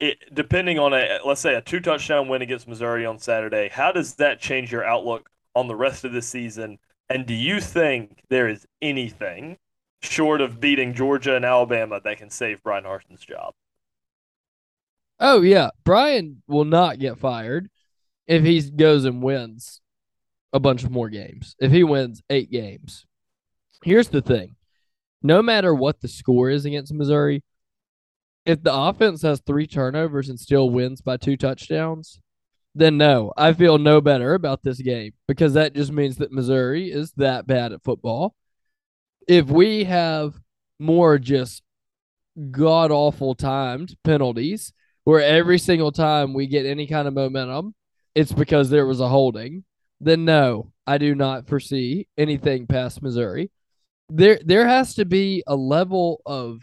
it, 0.00 0.18
depending 0.34 0.78
on 0.78 0.92
a 0.94 1.20
let's 1.24 1.40
say 1.40 1.54
a 1.54 1.60
two 1.60 1.80
touchdown 1.80 2.28
win 2.28 2.42
against 2.42 2.68
Missouri 2.68 3.06
on 3.06 3.18
Saturday, 3.18 3.68
how 3.68 3.92
does 3.92 4.14
that 4.16 4.40
change 4.40 4.72
your 4.72 4.84
outlook 4.84 5.28
on 5.54 5.68
the 5.68 5.76
rest 5.76 6.04
of 6.04 6.12
the 6.12 6.22
season? 6.22 6.78
And 7.08 7.26
do 7.26 7.34
you 7.34 7.60
think 7.60 8.22
there 8.30 8.48
is 8.48 8.66
anything 8.80 9.58
short 10.02 10.40
of 10.40 10.60
beating 10.60 10.94
Georgia 10.94 11.36
and 11.36 11.44
Alabama 11.44 12.00
that 12.02 12.18
can 12.18 12.30
save 12.30 12.62
Bryan 12.62 12.84
Harsin's 12.84 13.24
job? 13.24 13.54
Oh 15.18 15.42
yeah, 15.42 15.70
Bryan 15.84 16.42
will 16.48 16.64
not 16.64 16.98
get 16.98 17.18
fired 17.18 17.68
if 18.30 18.44
he 18.44 18.60
goes 18.70 19.04
and 19.04 19.24
wins 19.24 19.80
a 20.52 20.60
bunch 20.60 20.84
of 20.84 20.92
more 20.92 21.10
games. 21.10 21.56
If 21.58 21.72
he 21.72 21.82
wins 21.82 22.22
8 22.30 22.48
games. 22.48 23.04
Here's 23.82 24.08
the 24.08 24.22
thing. 24.22 24.54
No 25.20 25.42
matter 25.42 25.74
what 25.74 26.00
the 26.00 26.06
score 26.06 26.48
is 26.48 26.64
against 26.64 26.94
Missouri, 26.94 27.42
if 28.46 28.62
the 28.62 28.72
offense 28.72 29.22
has 29.22 29.40
three 29.40 29.66
turnovers 29.66 30.28
and 30.28 30.38
still 30.38 30.70
wins 30.70 31.00
by 31.00 31.16
two 31.16 31.36
touchdowns, 31.36 32.20
then 32.72 32.96
no, 32.96 33.32
I 33.36 33.52
feel 33.52 33.78
no 33.78 34.00
better 34.00 34.34
about 34.34 34.62
this 34.62 34.80
game 34.80 35.12
because 35.26 35.54
that 35.54 35.74
just 35.74 35.90
means 35.90 36.16
that 36.18 36.30
Missouri 36.30 36.88
is 36.92 37.10
that 37.16 37.48
bad 37.48 37.72
at 37.72 37.82
football. 37.82 38.36
If 39.26 39.46
we 39.46 39.84
have 39.84 40.38
more 40.78 41.18
just 41.18 41.64
god 42.52 42.92
awful 42.92 43.34
timed 43.34 43.96
penalties 44.04 44.72
where 45.02 45.20
every 45.20 45.58
single 45.58 45.90
time 45.90 46.32
we 46.32 46.46
get 46.46 46.64
any 46.64 46.86
kind 46.86 47.08
of 47.08 47.14
momentum, 47.14 47.74
it's 48.14 48.32
because 48.32 48.70
there 48.70 48.86
was 48.86 49.00
a 49.00 49.08
holding, 49.08 49.64
then 50.00 50.24
no, 50.24 50.72
I 50.86 50.98
do 50.98 51.14
not 51.14 51.46
foresee 51.46 52.08
anything 52.16 52.66
past 52.66 53.02
Missouri. 53.02 53.50
There 54.08 54.40
there 54.44 54.66
has 54.66 54.94
to 54.94 55.04
be 55.04 55.44
a 55.46 55.54
level 55.54 56.20
of 56.26 56.60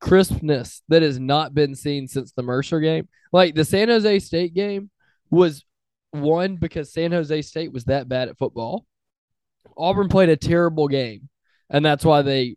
crispness 0.00 0.82
that 0.88 1.02
has 1.02 1.18
not 1.18 1.54
been 1.54 1.74
seen 1.74 2.08
since 2.08 2.32
the 2.32 2.42
Mercer 2.42 2.80
game. 2.80 3.08
Like 3.32 3.54
the 3.54 3.64
San 3.64 3.88
Jose 3.88 4.18
State 4.20 4.54
game 4.54 4.90
was 5.30 5.64
one 6.12 6.56
because 6.56 6.92
San 6.92 7.12
Jose 7.12 7.42
State 7.42 7.72
was 7.72 7.84
that 7.84 8.08
bad 8.08 8.28
at 8.28 8.38
football. 8.38 8.86
Auburn 9.76 10.08
played 10.08 10.28
a 10.28 10.36
terrible 10.36 10.88
game, 10.88 11.28
and 11.68 11.84
that's 11.84 12.04
why 12.04 12.22
they. 12.22 12.56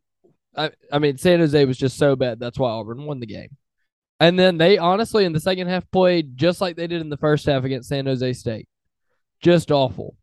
I, 0.55 0.71
I 0.91 0.99
mean, 0.99 1.17
San 1.17 1.39
Jose 1.39 1.65
was 1.65 1.77
just 1.77 1.97
so 1.97 2.15
bad. 2.15 2.39
That's 2.39 2.59
why 2.59 2.69
Auburn 2.69 3.05
won 3.05 3.19
the 3.19 3.25
game. 3.25 3.49
And 4.23 4.39
then 4.39 4.57
they 4.57 4.77
honestly, 4.77 5.25
in 5.25 5.33
the 5.33 5.39
second 5.41 5.67
half, 5.67 5.83
played 5.91 6.37
just 6.37 6.61
like 6.61 6.77
they 6.77 6.87
did 6.87 7.01
in 7.01 7.09
the 7.09 7.17
first 7.17 7.45
half 7.45 7.65
against 7.65 7.89
San 7.89 8.05
Jose 8.05 8.31
State. 8.31 8.69
Just 9.41 9.69
awful. 9.69 10.15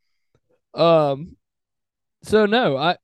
Um, 0.72 1.36
so 2.22 2.46
no, 2.46 2.78
I 2.78 2.96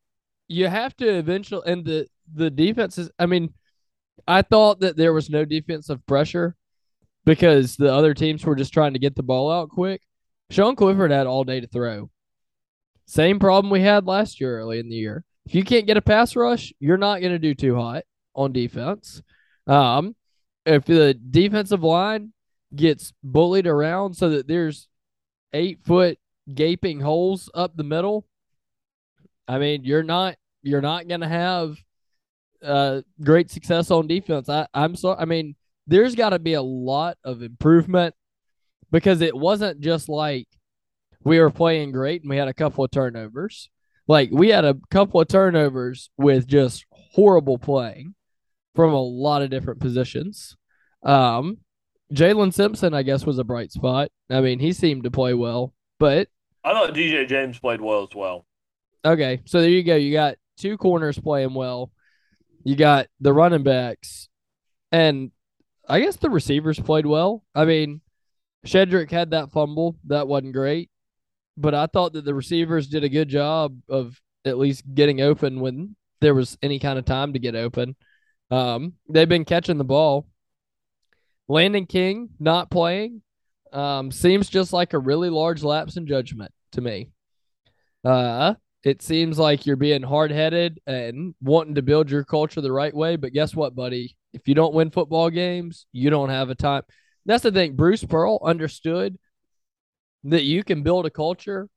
you 0.49 0.69
have 0.69 0.97
to 0.97 1.07
eventually, 1.07 1.71
and 1.71 1.85
the 1.85 2.07
the 2.33 2.49
defense 2.49 2.97
is. 2.97 3.11
I 3.19 3.27
mean, 3.27 3.53
I 4.27 4.41
thought 4.41 4.81
that 4.81 4.97
there 4.97 5.13
was 5.13 5.29
no 5.29 5.45
defensive 5.45 6.01
pressure 6.07 6.57
because 7.27 7.77
the 7.77 7.93
other 7.93 8.15
teams 8.15 8.43
were 8.47 8.57
just 8.57 8.73
trying 8.73 8.95
to 8.95 8.99
get 8.99 9.17
the 9.17 9.23
ball 9.23 9.53
out 9.53 9.69
quick. 9.69 10.01
Sean 10.49 10.77
Clifford 10.77 11.11
had 11.11 11.27
all 11.27 11.45
day 11.45 11.61
to 11.61 11.67
throw. 11.67 12.09
Same 13.05 13.39
problem 13.39 13.71
we 13.71 13.83
had 13.83 14.07
last 14.07 14.41
year 14.41 14.59
early 14.59 14.79
in 14.79 14.89
the 14.89 14.97
year. 14.97 15.25
If 15.45 15.55
you 15.55 15.63
can't 15.63 15.87
get 15.87 15.99
a 15.99 16.03
pass 16.03 16.35
rush, 16.37 16.73
you're 16.81 16.97
not 16.97 17.21
going 17.21 17.33
to 17.33 17.39
do 17.39 17.55
too 17.55 17.77
hot 17.77 18.05
on 18.35 18.55
defense. 18.55 19.21
Um, 19.67 20.17
if 20.67 20.85
the 20.85 21.15
defensive 21.15 21.83
line 21.83 22.33
gets 22.75 23.13
bullied 23.23 23.67
around 23.67 24.15
so 24.15 24.29
that 24.31 24.49
there's 24.49 24.89
eight 25.53 25.79
foot 25.85 26.19
gaping 26.53 27.01
holes 27.01 27.49
up 27.55 27.77
the 27.77 27.85
middle, 27.85 28.27
I 29.49 29.59
mean, 29.59 29.85
you're 29.85 30.03
not 30.03 30.37
you're 30.63 30.81
not 30.81 31.09
to 31.09 31.29
have 31.29 31.77
uh, 32.63 33.03
great 33.23 33.51
success 33.51 33.91
on 33.93 34.09
defense. 34.09 34.49
I, 34.49 34.67
I'm 34.75 34.97
so 34.97 35.15
I 35.15 35.25
mean, 35.25 35.55
there's 35.87 36.17
got 36.17 36.31
to 36.31 36.41
be 36.41 36.55
a 36.55 36.63
lot 36.63 37.17
of 37.25 37.43
improvement 37.43 38.15
because 38.91 39.21
it 39.21 39.37
wasn't 39.37 39.81
just 39.81 40.09
like 40.09 40.49
we 41.23 41.39
were 41.39 41.51
playing 41.51 41.93
great 41.93 42.23
and 42.23 42.31
we 42.31 42.37
had 42.37 42.49
a 42.49 42.55
couple 42.55 42.85
of 42.85 42.91
turnovers. 42.91 43.71
Like 44.09 44.31
we 44.33 44.49
had 44.49 44.65
a 44.65 44.77
couple 44.91 45.21
of 45.21 45.29
turnovers 45.29 46.11
with 46.17 46.47
just 46.49 46.85
horrible 46.91 47.59
playing 47.59 48.16
from 48.77 48.93
a 48.93 49.03
lot 49.03 49.43
of 49.43 49.51
different 49.51 49.81
positions. 49.81 50.57
Um, 51.03 51.59
Jaylin 52.13 52.53
Simpson, 52.53 52.95
I 52.95 53.03
guess, 53.03 53.27
was 53.27 53.39
a 53.39 53.45
bright 53.45 53.73
spot. 53.73 54.11
I 54.31 54.41
mean, 54.41 54.61
he 54.61 54.73
seemed 54.73 55.05
to 55.05 55.11
play 55.11 55.35
well, 55.35 55.73
but 55.99 56.29
I 56.63 56.73
thought 56.73 56.95
DJ 56.95 57.27
James 57.27 57.59
played 57.59 57.81
well 57.81 58.05
as 58.05 58.15
well. 58.15 58.47
Okay, 59.05 59.41
so 59.47 59.61
there 59.61 59.71
you 59.71 59.83
go. 59.83 59.97
You 59.97 60.13
got 60.13 60.37
two 60.59 60.77
corners 60.77 61.19
playing 61.19 61.55
well. 61.55 61.91
You 62.65 62.77
got 62.77 63.07
the 63.21 63.33
running 63.33 63.63
backs, 63.63 64.29
and 64.93 65.31
I 65.89 66.01
guess 66.01 66.17
the 66.17 66.31
receivers 66.31 66.79
played 66.79 67.07
well. 67.07 67.45
I 67.55 67.65
mean, 67.65 68.01
Shedrick 68.67 69.11
had 69.11 69.31
that 69.31 69.53
fumble 69.53 69.97
that 70.07 70.29
wasn't 70.29 70.53
great, 70.53 70.91
but 71.57 71.75
I 71.75 71.87
thought 71.87 72.13
that 72.13 72.25
the 72.25 72.35
receivers 72.35 72.89
did 72.89 73.05
a 73.05 73.09
good 73.09 73.29
job 73.29 73.77
of 73.89 74.21
at 74.45 74.59
least 74.59 74.85
getting 74.95 75.21
open 75.21 75.61
when 75.61 75.97
there 76.21 76.35
was 76.35 76.59
any 76.63 76.79
kind 76.79 76.99
of 76.99 77.05
time 77.05 77.33
to 77.33 77.39
get 77.39 77.55
open. 77.55 77.97
Um, 78.51 78.95
they've 79.09 79.29
been 79.29 79.45
catching 79.45 79.79
the 79.79 79.85
ball. 79.85 80.27
Landon 81.49 81.87
King 81.87 82.31
not 82.39 82.71
playing 82.71 83.23
um, 83.73 84.11
seems 84.11 84.49
just 84.49 84.73
like 84.73 84.93
a 84.93 84.99
really 84.99 85.31
large 85.31 85.63
lapse 85.63 85.97
in 85.97 86.07
judgment 86.07 86.53
to 86.73 86.81
me. 86.81 87.11
Uh, 88.05 88.55
it 88.85 89.03
seems 89.03 89.39
like 89.39 89.67
you're 89.67 89.77
being 89.77 90.03
hard 90.03 90.31
headed 90.31 90.81
and 90.87 91.35
wanting 91.41 91.75
to 91.75 91.83
build 91.83 92.11
your 92.11 92.25
culture 92.25 92.61
the 92.61 92.73
right 92.73 92.95
way. 92.95 93.17
But 93.17 93.33
guess 93.33 93.55
what, 93.55 93.75
buddy? 93.75 94.17
If 94.33 94.47
you 94.47 94.55
don't 94.55 94.75
win 94.75 94.91
football 94.91 95.29
games, 95.31 95.87
you 95.93 96.11
don't 96.11 96.29
have 96.29 96.51
a 96.51 96.55
time. 96.55 96.83
That's 97.25 97.43
the 97.43 97.51
thing. 97.51 97.75
Bruce 97.75 98.05
Pearl 98.05 98.39
understood 98.45 99.19
that 100.25 100.45
you 100.45 100.63
can 100.63 100.83
build 100.83 101.07
a 101.07 101.11
culture, 101.11 101.69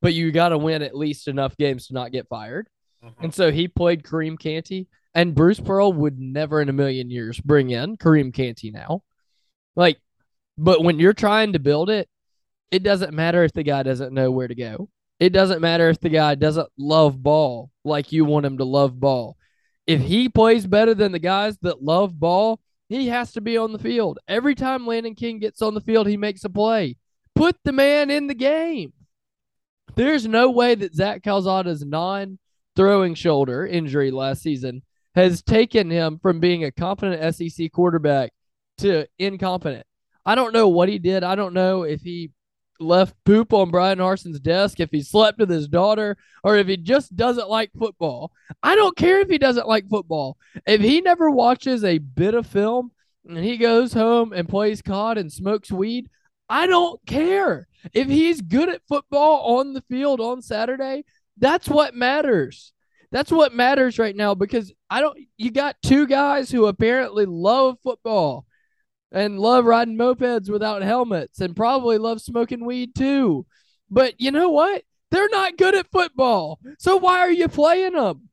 but 0.00 0.14
you 0.14 0.30
got 0.30 0.50
to 0.50 0.58
win 0.58 0.82
at 0.82 0.96
least 0.96 1.26
enough 1.26 1.56
games 1.56 1.88
to 1.88 1.94
not 1.94 2.12
get 2.12 2.28
fired. 2.28 2.68
Mm-hmm. 3.04 3.24
And 3.24 3.34
so 3.34 3.50
he 3.50 3.66
played 3.66 4.04
Kareem 4.04 4.38
Canty, 4.38 4.86
and 5.14 5.34
Bruce 5.34 5.60
Pearl 5.60 5.92
would 5.92 6.18
never 6.18 6.60
in 6.60 6.68
a 6.68 6.74
million 6.74 7.10
years 7.10 7.40
bring 7.40 7.70
in 7.70 7.96
Kareem 7.96 8.32
Canty 8.32 8.70
now. 8.70 9.02
Like, 9.74 9.98
but 10.56 10.82
when 10.82 10.98
you're 10.98 11.12
trying 11.12 11.52
to 11.54 11.58
build 11.58 11.90
it, 11.90 12.08
it 12.70 12.82
doesn't 12.82 13.14
matter 13.14 13.42
if 13.44 13.52
the 13.52 13.62
guy 13.62 13.82
doesn't 13.82 14.12
know 14.12 14.30
where 14.30 14.48
to 14.48 14.54
go. 14.54 14.88
It 15.18 15.32
doesn't 15.32 15.60
matter 15.60 15.88
if 15.88 16.00
the 16.00 16.08
guy 16.08 16.34
doesn't 16.34 16.68
love 16.78 17.22
ball 17.22 17.70
like 17.84 18.12
you 18.12 18.24
want 18.24 18.46
him 18.46 18.58
to 18.58 18.64
love 18.64 18.98
ball. 18.98 19.36
If 19.86 20.00
he 20.00 20.28
plays 20.28 20.66
better 20.66 20.94
than 20.94 21.12
the 21.12 21.18
guys 21.18 21.58
that 21.62 21.82
love 21.82 22.18
ball, 22.18 22.60
he 22.88 23.08
has 23.08 23.32
to 23.32 23.40
be 23.40 23.56
on 23.56 23.72
the 23.72 23.78
field. 23.78 24.18
Every 24.28 24.54
time 24.54 24.86
Landon 24.86 25.14
King 25.14 25.38
gets 25.38 25.62
on 25.62 25.74
the 25.74 25.80
field, 25.80 26.06
he 26.06 26.16
makes 26.16 26.44
a 26.44 26.48
play. 26.48 26.96
Put 27.34 27.56
the 27.64 27.72
man 27.72 28.10
in 28.10 28.26
the 28.28 28.34
game. 28.34 28.92
There's 29.96 30.26
no 30.26 30.50
way 30.50 30.74
that 30.74 30.94
Zach 30.94 31.22
Calzada's 31.22 31.84
non 31.84 32.38
throwing 32.76 33.14
shoulder 33.14 33.66
injury 33.66 34.10
last 34.10 34.42
season 34.42 34.82
has 35.14 35.42
taken 35.42 35.90
him 35.90 36.18
from 36.20 36.40
being 36.40 36.64
a 36.64 36.72
competent 36.72 37.34
SEC 37.34 37.72
quarterback 37.72 38.32
to 38.78 39.06
incompetent. 39.18 39.86
I 40.24 40.34
don't 40.34 40.52
know 40.52 40.68
what 40.68 40.88
he 40.88 40.98
did. 40.98 41.24
I 41.24 41.34
don't 41.34 41.54
know 41.54 41.82
if 41.82 42.02
he 42.02 42.30
left 42.78 43.14
poop 43.24 43.52
on 43.52 43.70
Bryan 43.70 43.98
Harsin's 43.98 44.40
desk, 44.40 44.80
if 44.80 44.90
he 44.90 45.02
slept 45.02 45.38
with 45.38 45.50
his 45.50 45.68
daughter, 45.68 46.16
or 46.42 46.56
if 46.56 46.66
he 46.66 46.76
just 46.76 47.14
doesn't 47.14 47.48
like 47.48 47.70
football. 47.78 48.32
I 48.62 48.74
don't 48.74 48.96
care 48.96 49.20
if 49.20 49.28
he 49.28 49.38
doesn't 49.38 49.68
like 49.68 49.88
football. 49.88 50.36
If 50.66 50.80
he 50.80 51.00
never 51.00 51.30
watches 51.30 51.84
a 51.84 51.98
bit 51.98 52.34
of 52.34 52.46
film 52.46 52.92
and 53.28 53.38
he 53.38 53.56
goes 53.56 53.92
home 53.92 54.32
and 54.32 54.48
plays 54.48 54.82
COD 54.82 55.18
and 55.18 55.32
smokes 55.32 55.70
weed, 55.70 56.08
I 56.48 56.66
don't 56.66 57.00
care. 57.06 57.68
If 57.92 58.08
he's 58.08 58.40
good 58.40 58.68
at 58.68 58.82
football 58.88 59.58
on 59.58 59.72
the 59.72 59.82
field 59.82 60.20
on 60.20 60.42
Saturday, 60.42 61.04
that's 61.36 61.68
what 61.68 61.94
matters. 61.94 62.72
That's 63.12 63.32
what 63.32 63.54
matters 63.54 63.98
right 63.98 64.14
now 64.14 64.34
because 64.34 64.72
I 64.88 65.00
don't 65.00 65.18
you 65.36 65.50
got 65.50 65.76
two 65.82 66.06
guys 66.06 66.50
who 66.50 66.66
apparently 66.66 67.26
love 67.26 67.78
football 67.82 68.46
and 69.12 69.40
love 69.40 69.64
riding 69.64 69.96
mopeds 69.96 70.48
without 70.48 70.82
helmets 70.82 71.40
and 71.40 71.56
probably 71.56 71.98
love 71.98 72.20
smoking 72.20 72.64
weed 72.64 72.94
too. 72.94 73.46
But 73.90 74.14
you 74.20 74.30
know 74.30 74.50
what? 74.50 74.84
They're 75.10 75.28
not 75.28 75.56
good 75.56 75.74
at 75.74 75.90
football. 75.90 76.60
So 76.78 76.96
why 76.96 77.18
are 77.20 77.32
you 77.32 77.48
playing 77.48 77.94
them? 77.94 78.28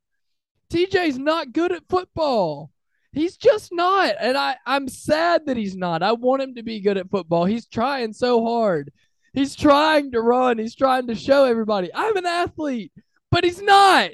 TJ's 0.72 1.18
not 1.18 1.54
good 1.54 1.72
at 1.72 1.88
football. 1.90 2.72
He's 3.14 3.38
just 3.38 3.74
not. 3.74 4.14
And 4.20 4.38
I, 4.38 4.58
I'm 4.66 4.88
sad 4.88 5.48
that 5.48 5.58
he's 5.58 5.76
not. 5.76 6.04
I 6.04 6.12
want 6.12 6.44
him 6.44 6.56
to 6.56 6.64
be 6.64 6.82
good 6.82 6.98
at 6.98 7.10
football. 7.10 7.46
He's 7.46 7.66
trying 7.66 8.14
so 8.14 8.46
hard. 8.46 8.92
He's 9.34 9.56
trying 9.56 10.12
to 10.12 10.22
run. 10.22 10.60
He's 10.60 10.76
trying 10.76 11.08
to 11.08 11.16
show 11.16 11.46
everybody 11.46 11.90
I'm 11.94 12.16
an 12.18 12.26
athlete, 12.26 12.92
but 13.32 13.44
he's 13.44 13.62
not. 13.62 14.12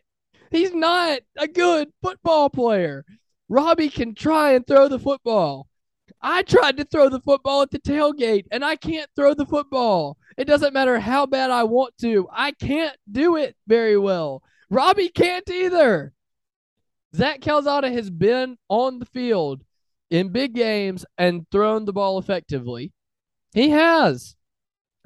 He's 0.53 0.71
not 0.71 1.21
a 1.35 1.47
good 1.47 1.89
football 2.03 2.47
player. 2.47 3.03
Robbie 3.49 3.89
can 3.89 4.13
try 4.13 4.51
and 4.51 4.65
throw 4.65 4.87
the 4.87 4.99
football. 4.99 5.67
I 6.21 6.43
tried 6.43 6.77
to 6.77 6.85
throw 6.85 7.09
the 7.09 7.21
football 7.21 7.63
at 7.63 7.71
the 7.71 7.79
tailgate 7.79 8.45
and 8.51 8.63
I 8.63 8.75
can't 8.75 9.09
throw 9.15 9.33
the 9.33 9.47
football. 9.47 10.15
It 10.37 10.45
doesn't 10.45 10.75
matter 10.75 10.99
how 10.99 11.25
bad 11.25 11.49
I 11.49 11.63
want 11.63 11.97
to. 12.01 12.27
I 12.31 12.51
can't 12.51 12.95
do 13.11 13.35
it 13.35 13.55
very 13.65 13.97
well. 13.97 14.43
Robbie 14.69 15.09
can't 15.09 15.49
either. 15.49 16.13
Zach 17.15 17.41
Calzada 17.41 17.91
has 17.91 18.11
been 18.11 18.57
on 18.69 18.99
the 18.99 19.07
field 19.07 19.63
in 20.11 20.29
big 20.29 20.53
games 20.53 21.03
and 21.17 21.49
thrown 21.51 21.85
the 21.85 21.93
ball 21.93 22.19
effectively. 22.19 22.93
He 23.55 23.71
has. 23.71 24.35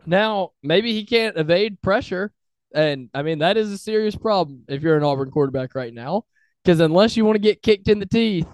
Now, 0.05 0.51
maybe 0.61 0.91
he 0.91 1.05
can't 1.05 1.37
evade 1.37 1.81
pressure. 1.81 2.33
And 2.73 3.09
I 3.13 3.21
mean, 3.21 3.39
that 3.39 3.57
is 3.57 3.71
a 3.71 3.77
serious 3.77 4.15
problem 4.15 4.63
if 4.67 4.81
you're 4.81 4.97
an 4.97 5.03
Auburn 5.03 5.31
quarterback 5.31 5.75
right 5.75 5.93
now. 5.93 6.25
Because 6.63 6.79
unless 6.79 7.15
you 7.15 7.23
want 7.23 7.35
to 7.35 7.41
get 7.41 7.61
kicked 7.61 7.87
in 7.87 7.99
the 7.99 8.05
teeth, 8.05 8.47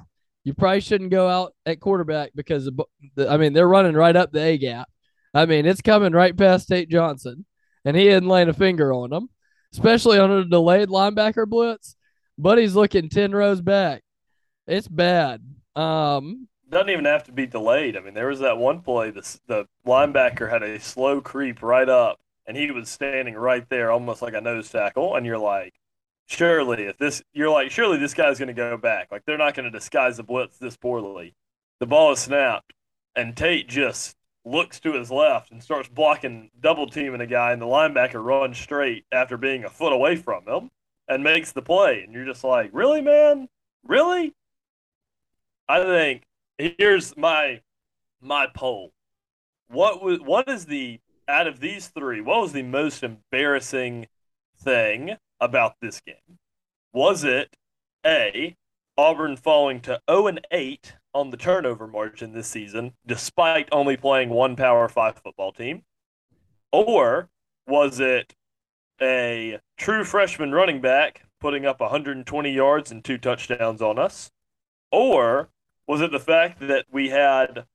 you 0.43 0.54
probably 0.54 0.82
shouldn't 0.82 1.10
go 1.10 1.28
out 1.28 1.54
at 1.65 1.80
quarterback 1.80 2.32
because 2.36 2.69
I 3.17 3.38
mean 3.38 3.54
they're 3.54 3.67
running 3.67 3.95
right 3.95 4.15
up 4.15 4.32
the 4.32 4.41
A 4.41 4.58
gap. 4.58 4.88
I 5.34 5.45
mean 5.45 5.65
it's 5.65 5.82
coming 5.82 6.13
right 6.13 6.38
past 6.38 6.67
Tate 6.67 6.89
Johnson, 6.89 7.45
and 7.86 7.95
he 7.97 8.10
isn't 8.10 8.28
laying 8.28 8.49
a 8.49 8.54
finger 8.54 8.93
on 8.93 9.10
them, 9.10 9.30
especially 9.71 10.19
on 10.19 10.32
a 10.32 10.45
delayed 10.45 10.89
linebacker 10.89 11.47
blitz. 11.47 11.95
Buddy's 12.38 12.76
looking 12.76 13.10
ten 13.10 13.32
rows 13.32 13.62
back. 13.62 14.04
It's 14.67 14.88
bad. 14.88 15.41
Um, 15.76 16.47
doesn't 16.69 16.89
even 16.89 17.06
have 17.06 17.23
to 17.26 17.32
be 17.32 17.45
delayed. 17.45 17.95
I 17.95 18.02
mean, 18.02 18.13
there 18.13 18.28
was 18.28 18.39
that 18.39 18.58
one 18.58 18.82
play. 18.82 19.12
The 19.12 19.39
the 19.47 19.65
linebacker 19.88 20.49
had 20.49 20.63
a 20.63 20.80
slow 20.80 21.21
creep 21.21 21.62
right 21.62 21.88
up, 21.88 22.19
and 22.46 22.58
he 22.58 22.72
was 22.72 22.90
standing 22.90 23.36
right 23.36 23.68
there, 23.70 23.92
almost 23.92 24.22
like 24.22 24.34
a 24.34 24.42
nose 24.42 24.70
tackle. 24.70 25.16
And 25.16 25.26
you're 25.26 25.38
like, 25.38 25.74
surely 26.26 26.84
if 26.84 26.98
this 26.98 27.22
you're 27.34 27.50
like 27.50 27.70
surely 27.70 27.98
this 27.98 28.14
guy's 28.14 28.40
going 28.40 28.48
to 28.48 28.54
go 28.54 28.78
back. 28.78 29.12
Like 29.12 29.24
they're 29.26 29.38
not 29.38 29.56
going 29.56 29.66
to 29.66 29.72
disguise 29.72 30.18
the 30.18 30.24
blitz 30.24 30.58
this 30.58 30.78
poorly. 30.78 31.36
The 31.80 31.86
ball 31.86 32.12
is 32.12 32.20
snapped 32.20 32.74
and 33.16 33.36
tate 33.36 33.68
just 33.68 34.16
looks 34.46 34.80
to 34.82 34.94
his 34.94 35.10
left 35.12 35.52
and 35.52 35.64
starts 35.64 35.88
blocking 35.88 36.50
double 36.60 36.88
teaming 36.88 37.22
a 37.22 37.28
guy 37.28 37.54
and 37.54 37.62
the 37.62 37.66
linebacker 37.66 38.24
runs 38.24 38.58
straight 38.58 39.06
after 39.12 39.38
being 39.38 39.64
a 39.64 39.70
foot 39.70 39.94
away 39.94 40.16
from 40.16 40.46
him 40.48 40.70
and 41.08 41.24
makes 41.24 41.52
the 41.52 41.62
play. 41.62 42.04
And 42.04 42.14
you're 42.14 42.26
just 42.26 42.44
like 42.44 42.70
really 42.74 43.02
man? 43.02 43.48
Really? 43.86 44.34
I 45.68 45.84
think 45.84 46.24
here's 46.58 47.16
my 47.18 47.62
my 48.22 48.48
poll. 48.54 48.92
What 49.68 50.04
was 50.04 50.20
what 50.20 50.48
is 50.48 50.66
the 50.66 51.00
out 51.28 51.48
of 51.48 51.60
these 51.60 51.88
three 51.88 52.22
what 52.22 52.42
was 52.42 52.54
the 52.54 52.64
most 52.64 53.04
embarrassing 53.04 54.08
thing 54.58 55.18
about 55.40 55.76
this 55.82 56.02
game? 56.02 56.40
Was 56.94 57.24
it 57.24 57.56
A, 58.06 58.56
Auburn 58.98 59.36
falling 59.36 59.82
to 59.82 60.00
0 60.10 60.28
and 60.28 60.48
8 60.52 60.94
on 61.14 61.30
the 61.30 61.38
turnover 61.38 61.88
margin 61.88 62.34
this 62.34 62.48
season, 62.48 62.94
despite 63.06 63.68
only 63.72 63.98
playing 63.98 64.30
one 64.30 64.56
Power 64.56 64.88
5 64.88 65.18
football 65.24 65.52
team? 65.52 65.84
Or 66.72 67.30
was 67.68 68.00
it 68.00 68.36
a 69.02 69.60
true 69.78 70.04
freshman 70.04 70.52
running 70.52 70.82
back 70.82 71.24
putting 71.40 71.66
up 71.66 71.80
120 71.82 72.52
yards 72.52 72.92
and 72.92 73.04
two 73.04 73.18
touchdowns 73.18 73.82
on 73.82 74.00
us? 74.00 74.32
Or 74.92 75.50
was 75.88 76.02
it 76.02 76.12
the 76.12 76.20
fact 76.20 76.60
that 76.62 76.86
we 76.92 77.10
had 77.10 77.66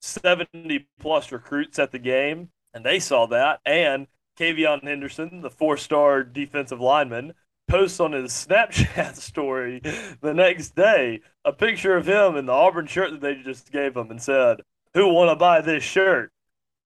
70 0.00 0.88
plus 0.98 1.30
recruits 1.30 1.78
at 1.78 1.92
the 1.92 1.98
game 1.98 2.50
and 2.74 2.84
they 2.84 2.98
saw 2.98 3.26
that 3.26 3.60
and 3.64 4.06
KaVeon 4.38 4.82
Henderson, 4.84 5.40
the 5.42 5.50
four 5.50 5.76
star 5.76 6.24
defensive 6.24 6.80
lineman, 6.80 7.34
posts 7.68 8.00
on 8.00 8.12
his 8.12 8.32
Snapchat 8.48 9.16
story 9.16 9.80
the 10.20 10.34
next 10.34 10.74
day 10.74 11.20
a 11.44 11.52
picture 11.52 11.96
of 11.96 12.06
him 12.06 12.36
in 12.36 12.46
the 12.46 12.52
Auburn 12.52 12.86
shirt 12.86 13.10
that 13.10 13.20
they 13.20 13.34
just 13.36 13.70
gave 13.72 13.96
him 13.96 14.10
and 14.10 14.22
said, 14.22 14.62
Who 14.94 15.12
want 15.12 15.30
to 15.30 15.36
buy 15.36 15.60
this 15.60 15.82
shirt? 15.82 16.32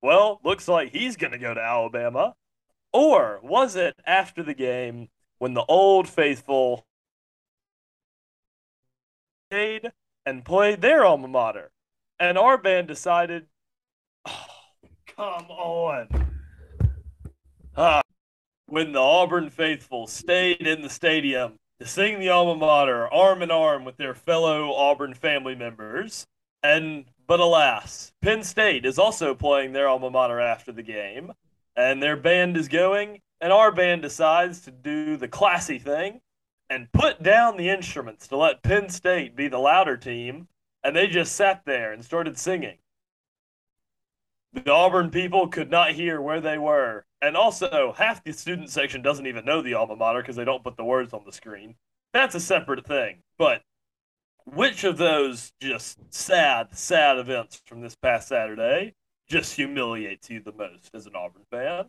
Well, 0.03 0.41
looks 0.45 0.69
like 0.69 0.93
he's 0.93 1.17
going 1.17 1.33
to 1.33 1.39
go 1.39 1.55
to 1.55 1.61
Alabama. 1.61 2.35
Or 2.93 3.41
was 3.43 3.77
it 3.77 3.97
after 4.07 4.43
the 4.43 4.55
game 4.55 5.09
when 5.39 5.55
the 5.55 5.65
old 5.65 6.09
faithful 6.09 6.87
stayed 9.51 9.93
and 10.25 10.45
played 10.45 10.81
their 10.81 11.05
alma 11.05 11.29
mater? 11.29 11.71
And 12.19 12.39
our 12.39 12.57
band 12.57 12.89
decided, 12.89 13.47
oh, 14.29 14.47
come 15.17 15.47
on 15.51 16.09
uh, 17.77 18.03
when 18.67 18.93
the 18.93 19.01
Auburn 19.01 19.49
faithful 19.49 20.07
stayed 20.07 20.67
in 20.67 20.83
the 20.83 20.91
stadium 20.91 21.55
to 21.81 21.87
sing 21.87 22.19
the 22.19 22.29
alma 22.29 22.57
mater 22.57 23.09
arm 23.09 23.43
in 23.43 23.51
arm 23.51 23.85
with 23.85 23.97
their 23.97 24.15
fellow 24.15 24.73
Auburn 24.75 25.15
family 25.15 25.55
members. 25.55 26.27
And 26.63 27.05
but 27.27 27.41
alas, 27.41 28.13
Penn 28.23 28.43
State 28.43 28.85
is 28.85 28.99
also 28.99 29.35
playing 29.35 29.73
their 29.73 29.89
alma 29.89 30.11
mater 30.11 30.41
after 30.41 30.73
the 30.73 30.83
game, 30.83 31.33
and 31.75 32.03
their 32.03 32.17
band 32.17 32.57
is 32.57 32.69
going, 32.69 33.21
and 33.41 33.53
our 33.53 33.73
band 33.73 34.03
decides 34.03 34.61
to 34.63 34.71
do 34.71 35.17
the 35.17 35.29
classy 35.29 35.79
thing 35.79 36.21
and 36.71 36.91
put 36.93 37.23
down 37.23 37.57
the 37.57 37.69
instruments 37.69 38.27
to 38.29 38.37
let 38.37 38.63
Penn 38.63 38.89
State 38.89 39.37
be 39.37 39.49
the 39.49 39.59
louder 39.59 39.97
team, 39.97 40.49
and 40.83 40.95
they 40.95 41.07
just 41.07 41.37
sat 41.37 41.63
there 41.65 41.93
and 41.93 42.05
started 42.05 42.39
singing. 42.39 42.79
The 44.65 44.73
Auburn 44.73 45.11
people 45.11 45.49
could 45.49 45.71
not 45.71 45.93
hear 45.93 46.21
where 46.21 46.41
they 46.41 46.57
were. 46.57 47.05
And 47.21 47.37
also, 47.37 47.93
half 47.97 48.25
the 48.25 48.33
student 48.33 48.71
section 48.71 49.03
doesn't 49.03 49.27
even 49.27 49.45
know 49.45 49.61
the 49.61 49.75
alma 49.75 49.97
mater 49.97 50.23
because 50.23 50.37
they 50.37 50.45
don't 50.45 50.65
put 50.65 50.77
the 50.77 50.85
words 50.85 51.13
on 51.13 51.23
the 51.27 51.33
screen. 51.33 51.75
That's 52.13 52.35
a 52.35 52.41
separate 52.41 52.87
thing. 52.87 53.19
But 53.39 53.63
which 54.47 54.85
of 54.85 54.97
those 54.97 55.53
just 55.61 55.99
sad, 56.13 56.69
sad 56.77 57.19
events 57.19 57.61
from 57.67 57.81
this 57.81 57.97
past 57.97 58.29
Saturday 58.29 58.95
just 59.29 59.55
humiliates 59.55 60.31
you 60.31 60.41
the 60.41 60.53
most 60.53 60.91
as 60.95 61.07
an 61.07 61.17
Auburn 61.17 61.43
fan? 61.51 61.85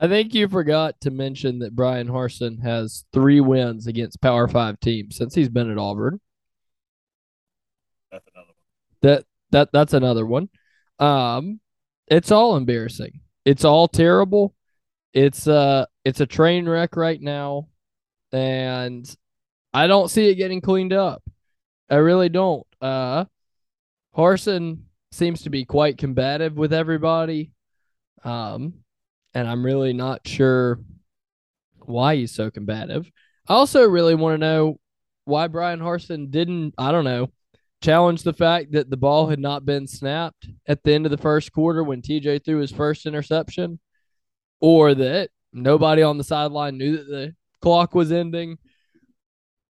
I 0.00 0.08
think 0.08 0.34
you 0.34 0.48
forgot 0.48 1.00
to 1.02 1.10
mention 1.10 1.60
that 1.60 1.76
Bryan 1.76 2.08
Harsin 2.08 2.62
has 2.62 3.04
three 3.12 3.40
wins 3.40 3.86
against 3.86 4.20
Power 4.20 4.48
Five 4.48 4.80
teams 4.80 5.16
since 5.16 5.34
he's 5.34 5.48
been 5.48 5.70
at 5.70 5.78
Auburn. 5.78 6.20
That's 8.10 8.26
another 8.34 8.48
one. 8.48 8.54
That 9.02 9.24
that 9.50 9.68
that's 9.72 9.92
another 9.92 10.24
one. 10.24 10.48
Um, 10.98 11.60
it's 12.10 12.30
all 12.30 12.56
embarrassing. 12.56 13.20
It's 13.44 13.64
all 13.64 13.88
terrible. 13.88 14.54
It's 15.12 15.48
uh 15.48 15.86
it's 16.04 16.20
a 16.20 16.26
train 16.26 16.68
wreck 16.68 16.96
right 16.96 17.20
now, 17.20 17.68
and 18.32 19.08
I 19.72 19.86
don't 19.86 20.10
see 20.10 20.28
it 20.30 20.36
getting 20.36 20.60
cleaned 20.60 20.92
up. 20.92 21.22
I 21.90 21.96
really 21.96 22.28
don't. 22.28 22.66
Uh, 22.80 23.24
Harsin 24.16 24.80
seems 25.12 25.42
to 25.42 25.50
be 25.50 25.64
quite 25.64 25.98
combative 25.98 26.56
with 26.56 26.72
everybody. 26.72 27.52
Um, 28.24 28.74
and 29.34 29.48
I'm 29.48 29.64
really 29.64 29.92
not 29.92 30.26
sure 30.26 30.80
why 31.78 32.16
he's 32.16 32.32
so 32.32 32.50
combative. 32.50 33.10
I 33.48 33.54
also 33.54 33.88
really 33.88 34.14
want 34.14 34.34
to 34.34 34.38
know 34.38 34.80
why 35.24 35.46
Bryan 35.46 35.80
Harsin 35.80 36.30
didn't, 36.30 36.74
I 36.76 36.92
don't 36.92 37.04
know, 37.04 37.30
challenge 37.80 38.22
the 38.22 38.32
fact 38.32 38.72
that 38.72 38.90
the 38.90 38.96
ball 38.96 39.28
had 39.28 39.38
not 39.38 39.64
been 39.64 39.86
snapped 39.86 40.48
at 40.66 40.82
the 40.82 40.92
end 40.92 41.06
of 41.06 41.10
the 41.10 41.18
first 41.18 41.52
quarter 41.52 41.82
when 41.84 42.02
TJ 42.02 42.44
threw 42.44 42.58
his 42.58 42.72
first 42.72 43.06
interception, 43.06 43.78
or 44.60 44.94
that 44.94 45.30
nobody 45.52 46.02
on 46.02 46.18
the 46.18 46.24
sideline 46.24 46.78
knew 46.78 46.96
that 46.96 47.08
the 47.08 47.34
clock 47.62 47.94
was 47.94 48.12
ending. 48.12 48.58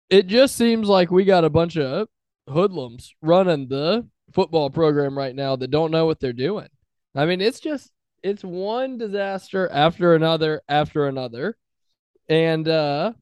It 0.09 0.27
just 0.27 0.57
seems 0.57 0.89
like 0.89 1.11
we 1.11 1.25
got 1.25 1.45
a 1.45 1.51
bunch 1.51 1.77
of 1.77 2.09
hoodlums 2.49 3.15
running 3.23 3.69
the 3.69 4.09
football 4.33 4.71
program 4.71 5.17
right 5.17 5.35
now 5.35 5.57
that 5.57 5.71
don't 5.71 5.91
know 5.91 6.07
what 6.07 6.21
they're 6.21 6.33
doing. 6.33 6.69
I 7.15 7.27
mean, 7.27 7.41
it's 7.41 7.61
just 7.61 7.91
it's 8.23 8.45
one 8.45 8.99
disaster 8.99 9.69
after 9.71 10.15
another 10.15 10.63
after 10.69 11.07
another. 11.07 11.57
And 12.29 12.67
uh 12.69 13.13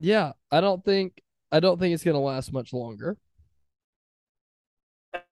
yeah, 0.00 0.32
I 0.50 0.60
don't 0.60 0.84
think 0.84 1.22
I 1.50 1.60
don't 1.60 1.78
think 1.78 1.94
it's 1.94 2.04
going 2.04 2.14
to 2.14 2.20
last 2.20 2.52
much 2.52 2.72
longer. 2.72 3.16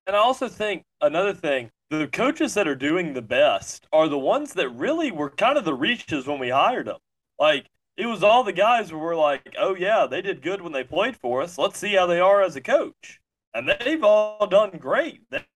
And 0.06 0.14
I 0.14 0.20
also 0.20 0.48
think 0.48 0.84
another 1.00 1.34
thing, 1.34 1.70
the 1.90 2.06
coaches 2.08 2.54
that 2.54 2.68
are 2.68 2.76
doing 2.76 3.12
the 3.12 3.22
best 3.22 3.86
are 3.92 4.08
the 4.08 4.18
ones 4.18 4.52
that 4.54 4.68
really 4.70 5.10
were 5.10 5.30
kind 5.30 5.58
of 5.58 5.64
the 5.64 5.74
reaches 5.74 6.26
when 6.26 6.38
we 6.38 6.50
hired 6.50 6.86
them. 6.86 6.98
Like 7.38 7.68
it 7.96 8.06
was 8.06 8.22
all 8.22 8.44
the 8.44 8.52
guys 8.52 8.90
who 8.90 8.98
were 8.98 9.16
like, 9.16 9.54
"Oh 9.58 9.74
yeah, 9.74 10.06
they 10.06 10.22
did 10.22 10.42
good 10.42 10.60
when 10.60 10.72
they 10.72 10.84
played 10.84 11.16
for 11.16 11.42
us. 11.42 11.58
Let's 11.58 11.78
see 11.78 11.94
how 11.94 12.06
they 12.06 12.20
are 12.20 12.42
as 12.42 12.56
a 12.56 12.60
coach." 12.60 13.20
And 13.54 13.68
they've 13.68 14.04
all 14.04 14.46
done 14.46 14.78
great. 14.78 15.22
They've 15.30 15.46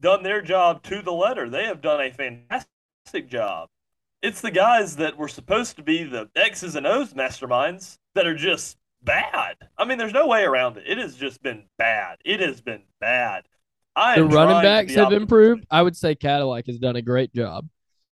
done 0.00 0.22
their 0.22 0.42
job 0.42 0.82
to 0.84 1.02
the 1.02 1.12
letter. 1.12 1.48
They 1.48 1.64
have 1.64 1.80
done 1.80 2.00
a 2.00 2.12
fantastic 2.12 3.28
job. 3.28 3.68
It's 4.22 4.40
the 4.40 4.50
guys 4.50 4.96
that 4.96 5.16
were 5.16 5.28
supposed 5.28 5.76
to 5.76 5.82
be 5.82 6.04
the 6.04 6.30
X's 6.34 6.76
and 6.76 6.86
O's 6.86 7.14
masterminds 7.14 7.98
that 8.14 8.26
are 8.26 8.34
just 8.34 8.78
bad. 9.02 9.56
I 9.76 9.84
mean, 9.84 9.98
there's 9.98 10.12
no 10.12 10.26
way 10.26 10.44
around 10.44 10.76
it. 10.78 10.84
It 10.86 10.98
has 10.98 11.16
just 11.16 11.42
been 11.42 11.64
bad. 11.78 12.18
It 12.24 12.40
has 12.40 12.60
been 12.60 12.82
bad. 13.00 13.46
I 13.96 14.16
the 14.16 14.26
running 14.26 14.62
backs 14.62 14.94
have 14.94 15.12
improved. 15.12 15.66
I 15.70 15.82
would 15.82 15.96
say 15.96 16.14
Cadillac 16.14 16.66
has 16.66 16.78
done 16.78 16.96
a 16.96 17.02
great 17.02 17.34
job. 17.34 17.66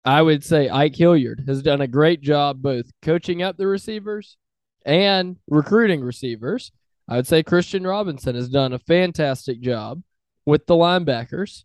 I 0.04 0.22
would 0.22 0.44
say 0.44 0.70
Ike 0.70 0.96
Hilliard 0.96 1.44
has 1.48 1.62
done 1.62 1.82
a 1.82 1.88
great 1.88 2.22
job 2.22 2.62
both 2.62 2.86
coaching 3.02 3.44
up 3.44 3.58
the 3.58 3.68
receivers 3.68 4.38
and 4.86 5.38
recruiting 5.48 6.02
receivers. 6.02 6.72
I 7.08 7.18
would 7.18 7.28
say 7.28 7.44
Christian 7.44 7.86
Robinson 7.86 8.36
has 8.36 8.50
done 8.50 8.74
a 8.74 8.80
fantastic 8.80 9.62
job 9.62 10.02
with 10.46 10.66
the 10.66 10.76
linebackers. 10.76 11.64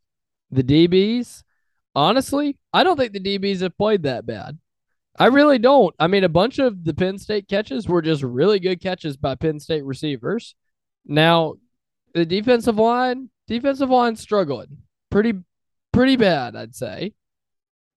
The 0.51 0.62
DBs, 0.62 1.42
honestly, 1.94 2.59
I 2.72 2.85
don't 2.85 2.96
think 2.96 3.12
the 3.12 3.20
DBs 3.20 3.61
have 3.61 3.79
played 3.79 4.03
that 4.03 4.27
bad. 4.27 4.59
I 5.18 5.27
really 5.27 5.59
don't. 5.59 5.94
I 5.98 6.07
mean, 6.07 6.25
a 6.25 6.29
bunch 6.29 6.59
of 6.59 6.85
the 6.85 6.94
Penn 6.94 7.18
State 7.18 7.48
catches 7.48 7.88
were 7.88 8.03
just 8.03 8.22
really 8.22 8.61
good 8.61 8.81
catches 8.81 9.16
by 9.16 9.35
Penn 9.37 9.61
State 9.61 9.85
receivers. 9.85 10.55
Now, 11.07 11.55
the 12.14 12.27
defensive 12.27 12.77
line, 12.77 13.31
defensive 13.46 13.90
line 13.90 14.16
struggling 14.16 14.78
pretty, 15.12 15.35
pretty 15.92 16.16
bad, 16.16 16.57
I'd 16.57 16.74
say. 16.74 17.12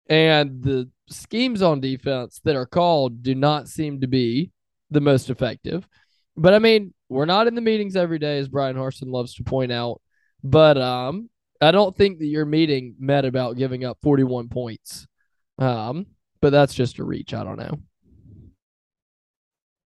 And 0.08 0.62
the 0.62 0.90
schemes 1.10 1.62
on 1.62 1.80
defense 1.80 2.40
that 2.44 2.56
are 2.56 2.68
called 2.68 3.24
do 3.24 3.34
not 3.34 3.68
seem 3.68 4.02
to 4.02 4.08
be 4.08 4.52
the 4.92 5.02
most 5.02 5.30
effective. 5.30 5.88
But 6.38 6.54
I 6.54 6.60
mean, 6.60 6.94
we're 7.10 7.26
not 7.26 7.48
in 7.48 7.56
the 7.56 7.62
meetings 7.62 7.96
every 7.96 8.20
day, 8.20 8.38
as 8.38 8.50
Bryan 8.50 8.76
Harsin 8.76 9.12
loves 9.12 9.36
to 9.36 9.44
point 9.44 9.72
out. 9.72 10.02
But 10.44 10.78
um, 10.78 11.30
I 11.62 11.72
don't 11.72 11.96
think 11.96 12.20
that 12.20 12.28
your 12.28 12.46
meeting 12.46 12.96
met 13.00 13.26
about 13.26 13.58
giving 13.58 13.84
up 13.84 13.98
41 14.04 14.50
points. 14.50 15.08
Um, 15.58 16.08
but 16.42 16.52
that's 16.52 16.74
just 16.74 17.00
a 17.00 17.04
reach. 17.04 17.34
I 17.34 17.44
don't 17.44 17.58
know. 17.58 17.80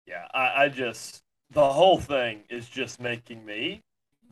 Yeah, 0.06 0.26
I, 0.32 0.64
I 0.64 0.68
just 0.68 1.22
the 1.50 1.68
whole 1.68 1.98
thing 1.98 2.44
is 2.48 2.68
just 2.68 3.00
making 3.00 3.44
me 3.44 3.82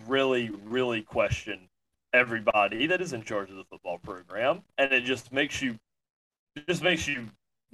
really, 0.07 0.51
really 0.65 1.03
question 1.03 1.69
everybody 2.13 2.87
that 2.87 3.01
is 3.01 3.13
in 3.13 3.23
charge 3.23 3.51
of 3.51 3.57
the 3.57 3.65
football 3.65 3.99
program, 3.99 4.63
and 4.79 4.93
it 4.93 5.05
just 5.05 5.33
makes 5.33 5.61
you, 5.61 5.79
just 6.69 6.83
makes 6.83 7.09
you 7.09 7.29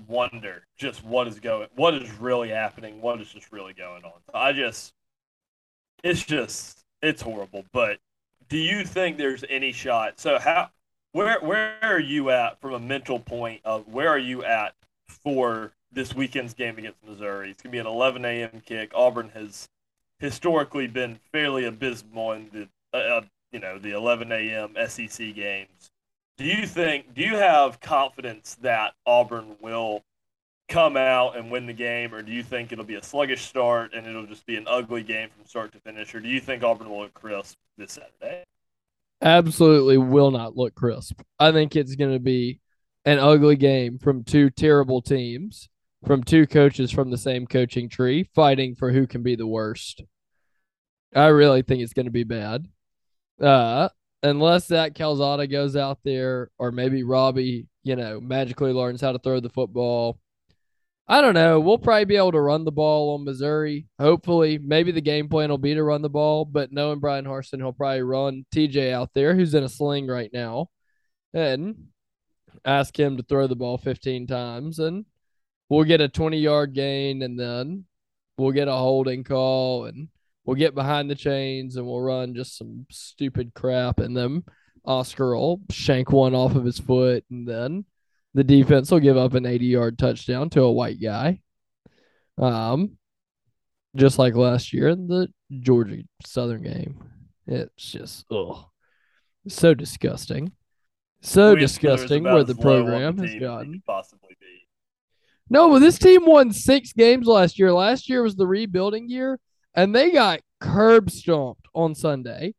wonder 0.09 0.63
just 0.79 1.05
what 1.05 1.29
is 1.29 1.39
going, 1.41 1.69
what 1.77 1.95
is 1.95 2.11
really 2.19 2.49
happening, 2.49 3.01
what 3.01 3.21
is 3.21 3.31
just 3.31 3.53
really 3.53 3.75
going 3.75 4.05
on. 4.05 4.13
I 4.33 4.53
just, 4.53 4.93
it's 6.03 6.25
just, 6.25 6.85
it's 7.03 7.23
horrible. 7.23 7.65
But 7.73 7.99
do 8.49 8.57
you 8.57 8.85
think 8.85 9.19
there's 9.19 9.45
any 9.49 9.73
shot? 9.73 10.19
So 10.19 10.39
how, 10.39 10.71
where, 11.13 11.39
where 11.41 11.77
are 11.83 12.01
you 12.01 12.31
at 12.31 12.61
from 12.61 12.75
a 12.75 12.79
mental 12.79 13.19
point 13.19 13.61
of 13.65 13.87
where 13.89 14.09
are 14.09 14.19
you 14.19 14.45
at 14.45 14.75
for 15.07 15.73
this 15.93 16.15
weekend's 16.15 16.55
game 16.55 16.79
against 16.79 17.05
Missouri? 17.07 17.51
It's 17.51 17.63
gonna 17.63 17.73
be 17.73 17.79
an 17.79 17.87
11 17.87 18.25
a.m. 18.25 18.63
kick. 18.65 18.93
Auburn 18.95 19.31
has 19.31 19.69
historically 20.21 20.87
been 20.87 21.19
fairly 21.33 21.65
abysmal 21.65 22.33
in 22.33 22.49
the 22.53 22.69
uh, 22.97 23.19
uh 23.19 23.23
you 23.53 23.59
know 23.59 23.79
the 23.79 23.91
11 23.91 24.31
a.m. 24.31 24.77
SEC 24.89 25.35
games. 25.35 25.91
Do 26.39 26.45
you 26.45 26.67
think? 26.67 27.15
Do 27.15 27.23
you 27.23 27.37
have 27.37 27.81
confidence 27.81 28.57
that 28.63 28.95
Auburn 29.05 29.57
will 29.61 30.03
come 30.69 30.97
out 30.97 31.37
and 31.37 31.51
win 31.51 31.67
the 31.67 31.73
game, 31.73 32.15
or 32.15 32.23
do 32.23 32.33
you 32.33 32.43
think 32.43 32.71
it'll 32.71 32.85
be 32.85 32.95
a 32.95 33.03
sluggish 33.03 33.43
start 33.43 33.93
and 33.93 34.07
it'll 34.07 34.27
just 34.27 34.47
be 34.47 34.57
an 34.57 34.67
ugly 34.69 35.03
game 35.03 35.29
from 35.29 35.45
start 35.45 35.73
to 35.73 35.81
finish, 35.81 36.15
or 36.15 36.21
do 36.21 36.29
you 36.29 36.41
think 36.41 36.63
Auburn 36.63 36.89
will 36.89 37.01
look 37.01 37.15
crisp 37.15 37.59
this 37.77 37.93
Saturday? 37.93 38.45
Absolutely 39.21 39.99
will 39.99 40.31
not 40.31 40.57
look 40.57 40.75
crisp. 40.75 41.21
I 41.39 41.53
think 41.53 41.77
it's 41.77 41.97
going 41.97 42.13
to 42.13 42.21
be 42.21 42.61
an 43.05 43.19
ugly 43.19 43.57
game 43.57 43.99
from 43.99 44.25
two 44.25 44.49
terrible 44.49 45.03
teams, 45.03 45.69
from 46.07 46.23
two 46.23 46.47
coaches 46.47 46.91
from 46.91 47.11
the 47.11 47.19
same 47.19 47.47
coaching 47.47 47.89
tree, 47.89 48.29
fighting 48.35 48.75
for 48.75 48.93
who 48.93 49.07
can 49.07 49.23
be 49.23 49.37
the 49.37 49.47
worst. 49.47 50.03
I 51.15 51.27
really 51.27 51.63
think 51.63 51.83
it's 51.83 51.93
going 51.93 52.07
to 52.07 52.13
be 52.13 52.25
bad. 52.25 52.67
Uh, 53.41 53.89
unless 54.23 54.67
Zach 54.67 54.95
Calzada 54.95 55.47
goes 55.47 55.77
out 55.77 55.99
there, 56.05 56.51
or 56.59 56.73
maybe 56.73 57.03
Robbie, 57.03 57.67
you 57.83 57.97
know, 57.97 58.21
magically 58.21 58.73
learns 58.73 59.01
how 59.01 59.13
to 59.13 59.19
throw 59.19 59.41
the 59.41 59.49
football. 59.49 60.19
I 61.09 61.21
don't 61.21 61.35
know. 61.35 61.59
We'll 61.59 61.79
probably 61.79 62.05
be 62.05 62.17
able 62.17 62.33
to 62.33 62.41
run 62.41 62.65
the 62.65 62.71
ball 62.71 63.15
on 63.15 63.25
Missouri. 63.25 63.89
Hopefully, 63.99 64.59
maybe 64.59 64.93
the 64.93 65.01
game 65.01 65.29
plan 65.29 65.51
will 65.51 65.59
be 65.59 65.75
to 65.75 65.83
run 65.83 66.03
the 66.03 66.09
ball, 66.09 66.45
but 66.45 66.71
knowing 66.71 67.01
Bryan 67.01 67.25
Harsin, 67.25 67.59
he'll 67.59 67.73
probably 67.73 68.03
run 68.03 68.47
TJ 68.55 68.93
out 68.93 69.11
there, 69.13 69.35
who's 69.35 69.55
in 69.55 69.65
a 69.65 69.69
sling 69.69 70.07
right 70.07 70.31
now, 70.33 70.69
and 71.35 71.89
ask 72.65 72.99
him 72.99 73.17
to 73.17 73.25
throw 73.25 73.49
the 73.49 73.57
ball 73.57 73.77
15 73.77 74.29
times, 74.29 74.79
and 74.79 75.05
we'll 75.71 75.85
get 75.85 76.03
a 76.03 76.09
20 76.09 76.39
yard 76.39 76.75
gain, 76.75 77.23
and 77.23 77.41
then 77.41 77.85
we'll 78.37 78.53
get 78.53 78.69
a 78.69 78.73
holding 78.73 79.25
call, 79.25 79.87
and 79.87 80.09
we'll 80.45 80.57
get 80.57 80.75
behind 80.75 81.09
the 81.09 81.15
chains 81.15 81.77
and 81.77 81.87
we'll 81.87 82.01
run 82.01 82.35
just 82.35 82.59
some 82.59 82.85
stupid 82.91 83.53
crap 83.55 84.01
and 84.01 84.17
then 84.17 84.43
Oscar 84.85 85.37
will 85.37 85.61
shank 85.71 86.11
one 86.11 86.35
off 86.35 86.57
of 86.57 86.65
his 86.65 86.79
foot 86.81 87.25
and 87.31 87.47
then 87.47 87.85
the 88.35 88.43
defense 88.43 88.91
will 88.91 88.99
give 88.99 89.17
up 89.17 89.35
an 89.35 89.47
80 89.47 89.67
yard 89.67 89.99
touchdown 89.99 90.51
to 90.51 90.63
a 90.63 90.73
white 90.73 91.01
guy. 91.01 91.41
Um 92.37 92.97
just 93.97 94.19
like 94.19 94.35
last 94.35 94.73
year 94.73 94.89
in 94.89 95.07
the 95.07 95.29
Georgia 95.61 96.03
Southern 96.25 96.63
game. 96.63 96.99
It's 97.47 97.93
just 97.93 98.25
ugh. 98.31 98.65
So 99.47 99.75
disgusting. 99.75 100.53
So 101.23 101.55
disgusting 101.55 102.25
where 102.25 102.45
the 102.45 102.55
program 102.55 103.19
has 103.19 103.35
gotten. 103.37 103.83
Possibly. 103.87 104.30
No, 105.53 105.69
but 105.69 105.81
this 105.81 105.99
team 105.99 106.25
won 106.25 106.53
six 106.53 106.93
games 106.93 107.27
last 107.27 107.59
year. 107.59 107.73
Last 107.73 108.09
year 108.09 108.23
was 108.23 108.37
the 108.37 108.47
rebuilding 108.47 109.11
year, 109.11 109.41
and 109.75 109.95
they 109.95 110.13
got 110.13 110.41
curb 110.61 111.11
stomped 111.11 111.67
on 111.75 111.97
Sunday 111.97 112.55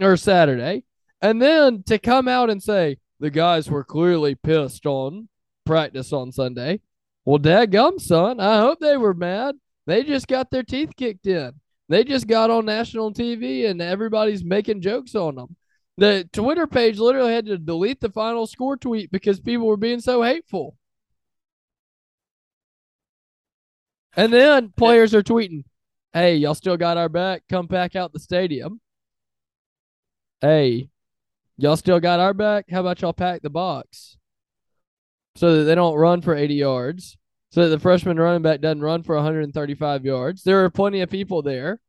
or 0.00 0.16
Saturday. 0.16 0.82
And 1.22 1.40
then 1.40 1.84
to 1.84 1.98
come 1.98 2.26
out 2.26 2.50
and 2.50 2.60
say 2.60 2.98
the 3.20 3.30
guys 3.30 3.70
were 3.70 3.84
clearly 3.84 4.34
pissed 4.34 4.86
on 4.86 5.28
practice 5.64 6.12
on 6.12 6.32
Sunday. 6.32 6.80
Well, 7.24 7.38
dadgum, 7.38 8.00
son, 8.00 8.40
I 8.40 8.58
hope 8.58 8.80
they 8.80 8.96
were 8.96 9.14
mad. 9.14 9.56
They 9.86 10.02
just 10.02 10.26
got 10.26 10.50
their 10.50 10.62
teeth 10.64 10.90
kicked 10.96 11.26
in. 11.26 11.52
They 11.88 12.02
just 12.02 12.26
got 12.26 12.50
on 12.50 12.66
national 12.66 13.12
TV 13.14 13.68
and 13.68 13.80
everybody's 13.80 14.44
making 14.44 14.80
jokes 14.80 15.14
on 15.14 15.36
them. 15.36 15.56
The 15.96 16.28
Twitter 16.32 16.66
page 16.66 16.98
literally 16.98 17.32
had 17.32 17.46
to 17.46 17.56
delete 17.56 18.00
the 18.00 18.10
final 18.10 18.46
score 18.46 18.76
tweet 18.76 19.10
because 19.10 19.40
people 19.40 19.66
were 19.66 19.76
being 19.76 20.00
so 20.00 20.22
hateful. 20.22 20.76
And 24.16 24.32
then 24.32 24.72
players 24.76 25.14
are 25.14 25.22
tweeting, 25.22 25.64
hey, 26.14 26.36
y'all 26.36 26.54
still 26.54 26.78
got 26.78 26.96
our 26.96 27.10
back? 27.10 27.42
Come 27.50 27.68
pack 27.68 27.94
out 27.94 28.14
the 28.14 28.18
stadium. 28.18 28.80
Hey, 30.40 30.88
y'all 31.58 31.76
still 31.76 32.00
got 32.00 32.18
our 32.18 32.32
back? 32.32 32.64
How 32.70 32.80
about 32.80 33.02
y'all 33.02 33.12
pack 33.12 33.42
the 33.42 33.50
box 33.50 34.16
so 35.36 35.58
that 35.58 35.64
they 35.64 35.74
don't 35.74 35.96
run 35.96 36.22
for 36.22 36.34
80 36.34 36.54
yards? 36.54 37.18
So 37.52 37.62
that 37.62 37.68
the 37.68 37.78
freshman 37.78 38.18
running 38.18 38.42
back 38.42 38.60
doesn't 38.60 38.82
run 38.82 39.02
for 39.02 39.14
135 39.16 40.04
yards. 40.04 40.42
There 40.42 40.64
are 40.64 40.70
plenty 40.70 41.00
of 41.02 41.10
people 41.10 41.42
there. 41.42 41.80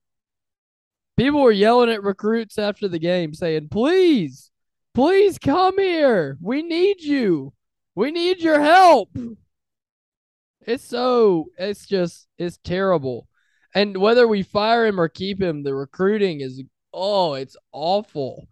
People 1.18 1.42
were 1.42 1.52
yelling 1.52 1.90
at 1.90 2.04
recruits 2.04 2.60
after 2.60 2.88
the 2.88 3.00
game 3.00 3.34
saying, 3.34 3.70
please, 3.70 4.52
please 4.94 5.40
come 5.40 5.80
here. 5.80 6.38
We 6.42 6.62
need 6.62 7.02
you. 7.02 7.54
We 7.96 8.12
need 8.12 8.40
your 8.40 8.60
help. 8.60 9.10
It's 10.68 10.84
so, 10.84 11.46
it's 11.58 11.88
just, 11.88 12.28
it's 12.38 12.60
terrible. 12.64 13.28
And 13.74 13.98
whether 13.98 14.28
we 14.28 14.44
fire 14.44 14.86
him 14.86 15.00
or 15.00 15.08
keep 15.08 15.42
him, 15.42 15.64
the 15.64 15.74
recruiting 15.74 16.42
is, 16.42 16.62
oh, 16.94 17.34
it's 17.36 17.56
awful. 17.72 18.48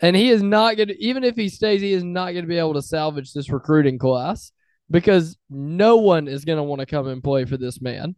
And 0.00 0.14
he 0.14 0.30
is 0.30 0.42
not 0.42 0.76
going 0.76 0.88
to, 0.88 1.04
even 1.04 1.24
if 1.24 1.34
he 1.34 1.48
stays, 1.48 1.80
he 1.80 1.92
is 1.92 2.04
not 2.04 2.30
going 2.30 2.44
to 2.44 2.48
be 2.48 2.58
able 2.58 2.74
to 2.74 2.82
salvage 2.82 3.32
this 3.32 3.50
recruiting 3.50 3.98
class 3.98 4.52
because 4.90 5.36
no 5.50 5.96
one 5.96 6.28
is 6.28 6.44
going 6.44 6.58
to 6.58 6.62
want 6.62 6.78
to 6.80 6.86
come 6.86 7.08
and 7.08 7.22
play 7.24 7.44
for 7.44 7.56
this 7.56 7.80
man. 7.80 8.14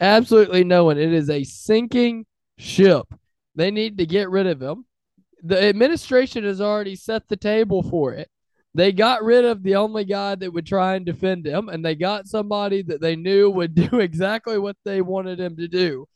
Absolutely 0.00 0.64
no 0.64 0.84
one. 0.84 0.98
It 0.98 1.12
is 1.12 1.28
a 1.28 1.44
sinking 1.44 2.24
ship. 2.56 3.06
They 3.54 3.70
need 3.70 3.98
to 3.98 4.06
get 4.06 4.30
rid 4.30 4.46
of 4.46 4.62
him. 4.62 4.86
The 5.42 5.62
administration 5.62 6.44
has 6.44 6.60
already 6.60 6.96
set 6.96 7.28
the 7.28 7.36
table 7.36 7.82
for 7.82 8.14
it. 8.14 8.30
They 8.74 8.92
got 8.92 9.24
rid 9.24 9.44
of 9.44 9.62
the 9.62 9.76
only 9.76 10.04
guy 10.04 10.34
that 10.34 10.52
would 10.52 10.66
try 10.66 10.94
and 10.94 11.04
defend 11.04 11.46
him, 11.46 11.68
and 11.68 11.84
they 11.84 11.94
got 11.94 12.28
somebody 12.28 12.82
that 12.82 13.00
they 13.00 13.16
knew 13.16 13.50
would 13.50 13.74
do 13.90 13.98
exactly 14.00 14.58
what 14.58 14.76
they 14.84 15.00
wanted 15.00 15.40
him 15.40 15.56
to 15.56 15.68
do. 15.68 16.06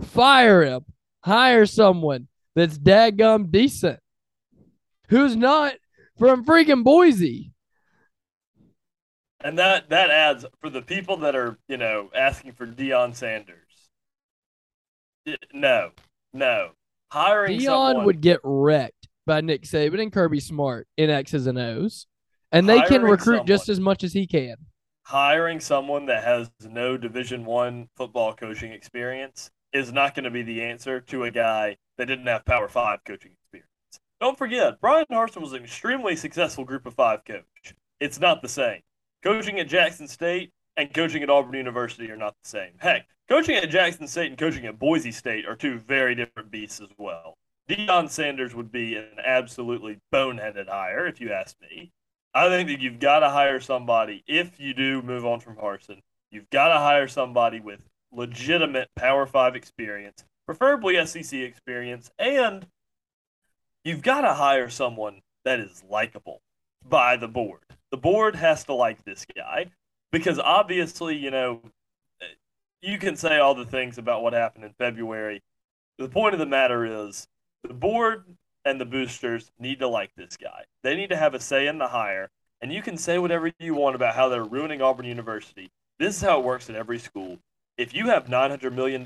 Fire 0.00 0.62
him. 0.62 0.84
Hire 1.24 1.66
someone 1.66 2.28
that's 2.54 2.78
dadgum 2.78 3.50
decent. 3.50 4.00
Who's 5.08 5.36
not 5.36 5.74
from 6.18 6.44
freaking 6.44 6.84
Boise. 6.84 7.52
And 9.44 9.58
that 9.58 9.88
that 9.90 10.10
adds 10.10 10.44
for 10.60 10.70
the 10.70 10.82
people 10.82 11.18
that 11.18 11.34
are, 11.34 11.58
you 11.68 11.76
know, 11.76 12.10
asking 12.14 12.52
for 12.52 12.66
Deion 12.66 13.14
Sanders. 13.14 13.58
No, 15.52 15.90
no 16.32 16.72
hiring 17.12 17.60
Deion 17.60 17.64
someone, 17.64 18.06
would 18.06 18.20
get 18.22 18.40
wrecked 18.42 19.08
by 19.26 19.40
Nick 19.40 19.62
Saban 19.62 20.00
and 20.00 20.12
Kirby 20.12 20.40
Smart 20.40 20.88
in 20.96 21.10
X's 21.10 21.46
and 21.46 21.58
O's, 21.58 22.06
and 22.50 22.68
they 22.68 22.82
can 22.82 23.02
recruit 23.02 23.36
someone, 23.36 23.46
just 23.46 23.68
as 23.68 23.80
much 23.80 24.04
as 24.04 24.12
he 24.12 24.26
can. 24.26 24.56
Hiring 25.04 25.60
someone 25.60 26.06
that 26.06 26.24
has 26.24 26.50
no 26.68 26.96
Division 26.96 27.44
One 27.44 27.88
football 27.96 28.34
coaching 28.34 28.72
experience 28.72 29.50
is 29.72 29.92
not 29.92 30.14
going 30.14 30.24
to 30.24 30.30
be 30.30 30.42
the 30.42 30.62
answer 30.62 31.00
to 31.00 31.24
a 31.24 31.30
guy 31.30 31.76
that 31.98 32.06
didn't 32.06 32.26
have 32.26 32.44
Power 32.44 32.68
Five 32.68 33.00
coaching 33.04 33.32
experience. 33.32 33.68
Don't 34.20 34.38
forget, 34.38 34.80
Bryan 34.80 35.06
Harsin 35.10 35.40
was 35.40 35.52
an 35.52 35.64
extremely 35.64 36.14
successful 36.14 36.64
Group 36.64 36.86
of 36.86 36.94
Five 36.94 37.24
coach. 37.24 37.74
It's 38.00 38.20
not 38.20 38.42
the 38.42 38.48
same. 38.48 38.80
Coaching 39.22 39.58
at 39.60 39.68
Jackson 39.68 40.06
State 40.08 40.52
and 40.76 40.92
coaching 40.92 41.22
at 41.22 41.30
Auburn 41.30 41.54
University 41.54 42.10
are 42.10 42.16
not 42.16 42.34
the 42.42 42.48
same. 42.48 42.72
Heck, 42.78 43.06
coaching 43.28 43.56
at 43.56 43.70
Jackson 43.70 44.06
State 44.06 44.30
and 44.30 44.38
coaching 44.38 44.66
at 44.66 44.78
Boise 44.78 45.12
State 45.12 45.46
are 45.46 45.56
two 45.56 45.78
very 45.78 46.14
different 46.14 46.50
beasts 46.50 46.80
as 46.80 46.88
well. 46.98 47.36
Deion 47.72 48.10
Sanders 48.10 48.54
would 48.54 48.70
be 48.70 48.96
an 48.96 49.18
absolutely 49.24 49.98
boneheaded 50.12 50.68
hire, 50.68 51.06
if 51.06 51.20
you 51.20 51.32
ask 51.32 51.56
me. 51.62 51.90
I 52.34 52.48
think 52.48 52.68
that 52.68 52.80
you've 52.80 52.98
got 52.98 53.20
to 53.20 53.30
hire 53.30 53.60
somebody, 53.60 54.22
if 54.26 54.60
you 54.60 54.74
do 54.74 55.00
move 55.00 55.24
on 55.24 55.40
from 55.40 55.56
Harsin, 55.56 56.00
you've 56.30 56.50
got 56.50 56.68
to 56.68 56.78
hire 56.78 57.08
somebody 57.08 57.60
with 57.60 57.80
legitimate 58.10 58.88
Power 58.94 59.26
Five 59.26 59.56
experience, 59.56 60.24
preferably 60.46 61.04
SEC 61.06 61.40
experience, 61.40 62.10
and 62.18 62.66
you've 63.84 64.02
got 64.02 64.22
to 64.22 64.34
hire 64.34 64.68
someone 64.68 65.22
that 65.44 65.58
is 65.58 65.82
likable 65.88 66.42
by 66.86 67.16
the 67.16 67.28
board. 67.28 67.62
The 67.90 67.96
board 67.96 68.36
has 68.36 68.64
to 68.64 68.74
like 68.74 69.02
this 69.04 69.26
guy 69.34 69.66
because 70.10 70.38
obviously, 70.38 71.16
you 71.16 71.30
know, 71.30 71.60
eh, 72.20 72.26
you 72.82 72.98
can 72.98 73.16
say 73.16 73.38
all 73.38 73.54
the 73.54 73.64
things 73.64 73.96
about 73.96 74.22
what 74.22 74.34
happened 74.34 74.64
in 74.64 74.74
February. 74.78 75.42
The 75.98 76.08
point 76.08 76.34
of 76.34 76.38
the 76.38 76.46
matter 76.46 76.84
is 76.84 77.28
the 77.62 77.74
board 77.74 78.24
and 78.64 78.80
the 78.80 78.84
boosters 78.84 79.50
need 79.58 79.80
to 79.80 79.88
like 79.88 80.14
this 80.16 80.36
guy. 80.36 80.64
They 80.82 80.94
need 80.94 81.10
to 81.10 81.16
have 81.16 81.34
a 81.34 81.40
say 81.40 81.66
in 81.66 81.78
the 81.78 81.88
hire. 81.88 82.30
And 82.60 82.72
you 82.72 82.82
can 82.82 82.96
say 82.96 83.18
whatever 83.18 83.50
you 83.58 83.74
want 83.74 83.96
about 83.96 84.14
how 84.14 84.28
they're 84.28 84.44
ruining 84.44 84.82
Auburn 84.82 85.06
University. 85.06 85.70
This 85.98 86.16
is 86.16 86.22
how 86.22 86.38
it 86.38 86.44
works 86.44 86.70
at 86.70 86.76
every 86.76 86.98
school. 86.98 87.38
If 87.76 87.94
you 87.94 88.06
have 88.08 88.26
$900 88.26 88.72
million, 88.72 89.02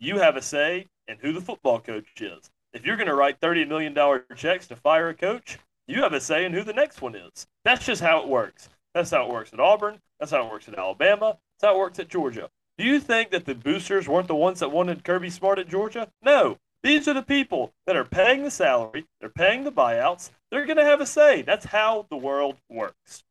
you 0.00 0.18
have 0.18 0.36
a 0.36 0.42
say 0.42 0.86
in 1.06 1.18
who 1.18 1.32
the 1.32 1.40
football 1.40 1.78
coach 1.78 2.20
is. 2.20 2.50
If 2.72 2.84
you're 2.84 2.96
going 2.96 3.08
to 3.08 3.14
write 3.14 3.40
$30 3.40 3.68
million 3.68 3.94
checks 4.34 4.66
to 4.68 4.76
fire 4.76 5.10
a 5.10 5.14
coach, 5.14 5.58
you 5.86 6.02
have 6.02 6.12
a 6.12 6.20
say 6.20 6.44
in 6.44 6.52
who 6.52 6.64
the 6.64 6.72
next 6.72 7.00
one 7.02 7.14
is. 7.14 7.46
That's 7.64 7.86
just 7.86 8.02
how 8.02 8.22
it 8.22 8.28
works. 8.28 8.68
That's 8.94 9.10
how 9.10 9.26
it 9.26 9.32
works 9.32 9.52
at 9.52 9.60
Auburn. 9.60 10.00
That's 10.18 10.32
how 10.32 10.46
it 10.46 10.50
works 10.50 10.68
at 10.68 10.78
Alabama. 10.78 11.38
That's 11.60 11.70
how 11.70 11.76
it 11.76 11.78
works 11.78 11.98
at 11.98 12.08
Georgia. 12.08 12.50
Do 12.78 12.84
you 12.84 12.98
think 12.98 13.30
that 13.30 13.44
the 13.44 13.54
boosters 13.54 14.08
weren't 14.08 14.26
the 14.26 14.34
ones 14.34 14.60
that 14.60 14.72
wanted 14.72 15.04
Kirby 15.04 15.30
Smart 15.30 15.60
at 15.60 15.68
Georgia? 15.68 16.08
No. 16.22 16.58
These 16.84 17.08
are 17.08 17.14
the 17.14 17.22
people 17.22 17.72
that 17.86 17.96
are 17.96 18.04
paying 18.04 18.42
the 18.42 18.50
salary, 18.50 19.06
they're 19.18 19.30
paying 19.30 19.64
the 19.64 19.72
buyouts, 19.72 20.30
they're 20.50 20.66
going 20.66 20.76
to 20.76 20.84
have 20.84 21.00
a 21.00 21.06
say. 21.06 21.40
That's 21.40 21.64
how 21.64 22.04
the 22.10 22.16
world 22.18 22.56
works. 22.68 23.24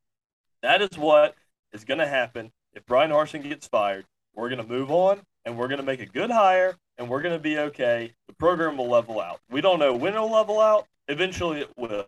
That 0.63 0.81
is 0.81 0.97
what 0.97 1.35
is 1.71 1.85
going 1.85 1.99
to 1.99 2.07
happen 2.07 2.51
if 2.73 2.83
Bryan 2.87 3.11
Harsin 3.11 3.43
gets 3.43 3.67
fired. 3.67 4.05
We're 4.33 4.49
going 4.49 4.59
to 4.59 4.67
move 4.67 4.89
on 4.89 5.21
and 5.45 5.55
we're 5.55 5.67
going 5.67 5.79
to 5.79 5.85
make 5.85 6.01
a 6.01 6.07
good 6.07 6.31
hire 6.31 6.75
and 6.97 7.07
we're 7.07 7.21
going 7.21 7.35
to 7.35 7.43
be 7.43 7.59
okay. 7.59 8.13
The 8.25 8.33
program 8.33 8.75
will 8.75 8.89
level 8.89 9.21
out. 9.21 9.39
We 9.51 9.61
don't 9.61 9.77
know 9.77 9.93
when 9.93 10.15
it'll 10.15 10.31
level 10.31 10.59
out. 10.59 10.87
Eventually 11.07 11.59
it 11.59 11.69
will. 11.77 12.07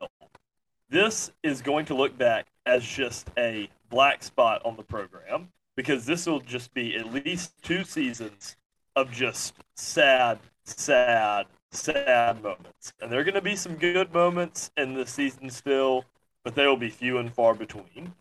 This 0.90 1.32
is 1.44 1.62
going 1.62 1.86
to 1.86 1.94
look 1.94 2.18
back 2.18 2.48
as 2.66 2.84
just 2.84 3.30
a 3.38 3.70
black 3.92 4.24
spot 4.24 4.64
on 4.66 4.78
the 4.78 4.84
program 4.84 5.50
because 5.78 6.08
this 6.08 6.26
will 6.26 6.40
just 6.40 6.74
be 6.74 6.96
at 6.96 7.14
least 7.14 7.54
two 7.62 7.84
seasons 7.84 8.56
of 8.96 9.12
just 9.12 9.56
sad, 9.76 10.40
sad, 10.64 11.48
sad 11.72 12.42
moments. 12.42 12.94
And 13.02 13.12
there 13.12 13.20
are 13.20 13.24
going 13.24 13.36
to 13.36 13.42
be 13.42 13.56
some 13.56 13.76
good 13.76 14.14
moments 14.14 14.72
in 14.78 14.94
the 14.94 15.06
season 15.06 15.50
still, 15.50 16.06
but 16.44 16.56
they 16.56 16.66
will 16.66 16.78
be 16.78 16.90
few 16.90 17.18
and 17.18 17.34
far 17.34 17.54
between. 17.54 18.14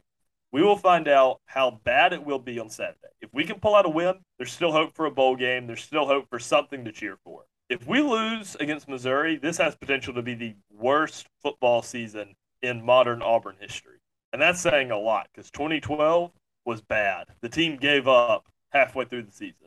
We 0.52 0.62
will 0.62 0.76
find 0.76 1.08
out 1.08 1.40
how 1.46 1.80
bad 1.82 2.12
it 2.12 2.24
will 2.24 2.38
be 2.38 2.60
on 2.60 2.70
Saturday. 2.70 2.98
If 3.20 3.32
we 3.32 3.44
can 3.44 3.58
pull 3.58 3.74
out 3.74 3.86
a 3.86 3.90
win, 3.90 4.14
there's 4.38 4.52
still 4.52 4.72
hope 4.72 4.94
for 4.94 5.06
a 5.06 5.10
bowl 5.10 5.36
game. 5.36 5.66
There's 5.66 5.82
still 5.82 6.06
hope 6.06 6.28
for 6.28 6.38
something 6.38 6.84
to 6.84 6.92
cheer 6.92 7.16
for. 7.24 7.42
If 7.68 7.86
we 7.86 8.02
lose 8.02 8.56
against 8.60 8.88
Missouri, 8.88 9.36
this 9.36 9.56
has 9.58 9.74
potential 9.74 10.14
to 10.14 10.22
be 10.22 10.34
the 10.34 10.54
worst 10.70 11.26
football 11.42 11.82
season 11.82 12.34
in 12.62 12.84
modern 12.84 13.22
Auburn 13.22 13.56
history. 13.58 13.98
And 14.32 14.40
that's 14.40 14.60
saying 14.60 14.90
a 14.90 14.98
lot 14.98 15.28
because 15.32 15.50
2012 15.50 16.30
was 16.64 16.80
bad. 16.82 17.26
The 17.40 17.48
team 17.48 17.76
gave 17.76 18.06
up 18.06 18.46
halfway 18.70 19.06
through 19.06 19.22
the 19.22 19.32
season. 19.32 19.63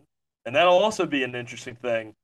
And 0.48 0.56
that'll 0.56 0.78
also 0.78 1.06
be 1.06 1.24
an 1.24 1.36
interesting 1.36 1.76
thing 1.76 2.16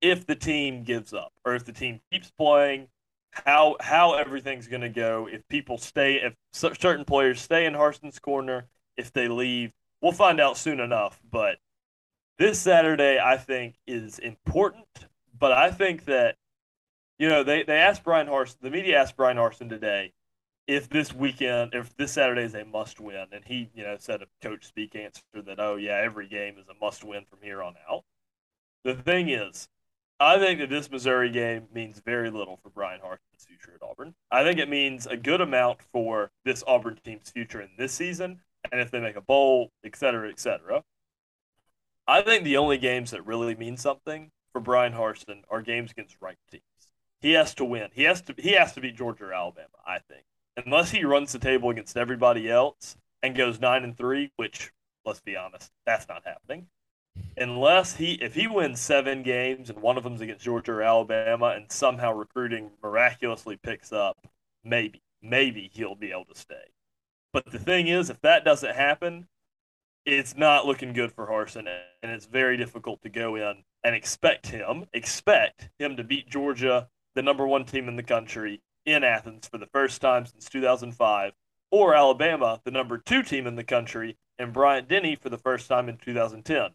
if 0.00 0.24
the 0.24 0.36
team 0.36 0.84
gives 0.84 1.12
up 1.12 1.32
or 1.44 1.56
if 1.56 1.64
the 1.64 1.72
team 1.72 2.00
keeps 2.12 2.30
playing, 2.30 2.86
how 3.32 3.74
how 3.80 4.14
everything's 4.14 4.68
going 4.68 4.82
to 4.82 4.88
go 4.88 5.28
if 5.28 5.46
people 5.48 5.76
stay 5.76 6.22
if 6.22 6.34
certain 6.52 7.04
players 7.04 7.40
stay 7.40 7.66
in 7.66 7.74
Harsin's 7.74 8.20
corner, 8.20 8.66
if 8.96 9.12
they 9.12 9.26
leave. 9.26 9.72
We'll 10.00 10.12
find 10.12 10.40
out 10.40 10.56
soon 10.56 10.78
enough, 10.78 11.20
but 11.28 11.58
this 12.38 12.60
Saturday 12.60 13.18
I 13.18 13.36
think 13.36 13.74
is 13.88 14.20
important, 14.20 14.86
but 15.36 15.50
I 15.50 15.72
think 15.72 16.04
that 16.04 16.36
you 17.18 17.28
know, 17.28 17.42
they, 17.42 17.64
they 17.64 17.78
asked 17.78 18.04
Bryan 18.04 18.28
Harsin, 18.28 18.60
the 18.60 18.70
media 18.70 19.00
asked 19.00 19.16
Bryan 19.16 19.36
Harsin 19.36 19.68
today 19.68 20.12
if 20.68 20.88
this 20.88 21.12
weekend, 21.12 21.74
if 21.74 21.96
this 21.96 22.12
Saturday 22.12 22.42
is 22.42 22.54
a 22.54 22.64
must 22.64 23.00
win. 23.00 23.26
And 23.32 23.44
he, 23.44 23.70
you 23.74 23.82
know, 23.82 23.96
said 23.98 24.22
a 24.22 24.26
coach 24.46 24.66
speak 24.66 24.94
answer 24.94 25.22
that, 25.34 25.58
oh, 25.58 25.74
yeah, 25.74 26.00
every 26.00 26.28
game 26.28 26.58
is 26.58 26.68
a 26.68 26.84
must 26.84 27.02
win 27.02 27.24
from 27.28 27.40
here 27.42 27.62
on 27.62 27.74
out. 27.90 28.04
The 28.84 28.94
thing 28.94 29.28
is, 29.30 29.68
I 30.20 30.38
think 30.38 30.60
that 30.60 30.70
this 30.70 30.90
Missouri 30.90 31.30
game 31.30 31.68
means 31.74 32.00
very 32.04 32.30
little 32.30 32.58
for 32.62 32.70
Bryan 32.70 33.00
Harsin's 33.00 33.46
future 33.46 33.72
at 33.74 33.82
Auburn. 33.82 34.14
I 34.30 34.44
think 34.44 34.58
it 34.58 34.68
means 34.68 35.06
a 35.06 35.16
good 35.16 35.40
amount 35.40 35.78
for 35.92 36.30
this 36.44 36.62
Auburn 36.66 36.98
team's 37.04 37.30
future 37.30 37.60
in 37.60 37.70
this 37.76 37.92
season. 37.92 38.40
and 38.70 38.80
if 38.80 38.90
they 38.90 39.00
make 39.00 39.16
a 39.16 39.20
bowl, 39.20 39.70
et 39.84 39.96
cetera, 39.96 40.28
et 40.28 40.38
cetera. 40.38 40.82
I 42.06 42.22
think 42.22 42.44
the 42.44 42.56
only 42.56 42.78
games 42.78 43.10
that 43.10 43.26
really 43.26 43.54
mean 43.54 43.76
something 43.76 44.30
for 44.52 44.60
Bryan 44.60 44.94
Harsin 44.94 45.42
are 45.50 45.62
games 45.62 45.90
against 45.90 46.16
ranked 46.20 46.50
teams. 46.50 46.62
He 47.20 47.32
has 47.32 47.54
to 47.54 47.64
win. 47.64 47.88
He 47.92 48.04
has 48.04 48.22
to 48.22 48.34
he 48.38 48.52
has 48.52 48.72
to 48.74 48.80
beat 48.80 48.96
Georgia 48.96 49.24
or 49.24 49.32
Alabama, 49.32 49.68
I 49.86 49.98
think. 49.98 50.24
Unless 50.64 50.90
he 50.90 51.04
runs 51.04 51.32
the 51.32 51.38
table 51.38 51.70
against 51.70 51.96
everybody 51.96 52.50
else 52.50 52.96
and 53.22 53.36
goes 53.36 53.60
9 53.60 53.84
and 53.84 53.96
3, 53.96 54.32
which 54.36 54.72
let's 55.04 55.20
be 55.20 55.36
honest, 55.36 55.70
that's 55.86 56.08
not 56.08 56.24
happening. 56.24 56.66
Unless 57.36 57.96
he 57.96 58.14
if 58.14 58.34
he 58.34 58.46
wins 58.48 58.80
7 58.80 59.22
games 59.22 59.70
and 59.70 59.80
one 59.80 59.96
of 59.96 60.04
them's 60.04 60.20
against 60.20 60.44
Georgia 60.44 60.72
or 60.72 60.82
Alabama 60.82 61.54
and 61.56 61.70
somehow 61.70 62.12
recruiting 62.12 62.70
miraculously 62.82 63.56
picks 63.56 63.92
up, 63.92 64.18
maybe 64.64 65.00
maybe 65.22 65.70
he'll 65.72 65.94
be 65.94 66.10
able 66.10 66.24
to 66.26 66.38
stay. 66.38 66.72
But 67.32 67.46
the 67.46 67.58
thing 67.58 67.88
is, 67.88 68.10
if 68.10 68.20
that 68.22 68.44
doesn't 68.44 68.74
happen, 68.74 69.28
it's 70.04 70.36
not 70.36 70.66
looking 70.66 70.92
good 70.92 71.12
for 71.12 71.26
Harsin, 71.26 71.68
and 72.02 72.12
it's 72.12 72.26
very 72.26 72.56
difficult 72.56 73.02
to 73.02 73.08
go 73.08 73.36
in 73.36 73.64
and 73.84 73.94
expect 73.94 74.48
him, 74.48 74.86
expect 74.92 75.68
him 75.78 75.96
to 75.96 76.04
beat 76.04 76.28
Georgia, 76.28 76.88
the 77.14 77.22
number 77.22 77.46
one 77.46 77.64
team 77.64 77.88
in 77.88 77.96
the 77.96 78.02
country, 78.02 78.60
in 78.92 79.04
Athens 79.04 79.48
for 79.48 79.58
the 79.58 79.66
first 79.66 80.00
time 80.00 80.26
since 80.26 80.48
2005, 80.48 81.32
or 81.70 81.94
Alabama, 81.94 82.60
the 82.64 82.70
number 82.70 82.98
two 82.98 83.22
team 83.22 83.46
in 83.46 83.56
the 83.56 83.64
country, 83.64 84.16
and 84.38 84.52
Bryant 84.52 84.88
Denny 84.88 85.16
for 85.16 85.28
the 85.28 85.38
first 85.38 85.68
time 85.68 85.88
in 85.88 85.96
2010. 85.98 86.70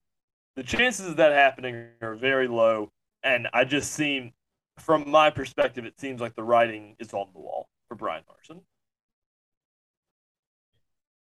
The 0.55 0.63
chances 0.63 1.07
of 1.07 1.17
that 1.17 1.31
happening 1.31 1.87
are 2.01 2.15
very 2.15 2.47
low, 2.47 2.91
and 3.23 3.47
I 3.53 3.63
just 3.63 3.91
seem, 3.91 4.33
from 4.77 5.09
my 5.09 5.29
perspective, 5.29 5.85
it 5.85 5.99
seems 5.99 6.21
like 6.21 6.35
the 6.35 6.43
writing 6.43 6.95
is 6.99 7.13
on 7.13 7.27
the 7.33 7.39
wall 7.39 7.67
for 7.87 7.95
Bryan 7.95 8.23
Harsin. 8.29 8.61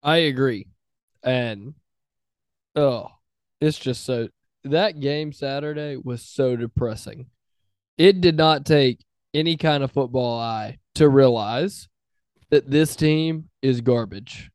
I 0.04 0.17
agree. 0.17 0.67
And 1.23 1.73
oh, 2.76 3.10
it's 3.60 3.80
just 3.80 4.06
so 4.06 4.30
that 4.63 5.00
game 5.00 5.34
Saturday 5.34 5.97
was 5.97 6.21
so 6.21 6.56
depressing. 6.56 7.28
It 7.97 8.21
did 8.21 8.38
not 8.38 8.65
take 8.65 9.00
any 9.38 9.56
kind 9.56 9.84
of 9.84 9.91
football 9.91 10.39
eye 10.39 10.80
to 10.95 11.08
realize 11.08 11.88
that 12.50 12.69
this 12.69 12.95
team 12.95 13.50
is 13.62 13.82
garbage. 13.82 14.50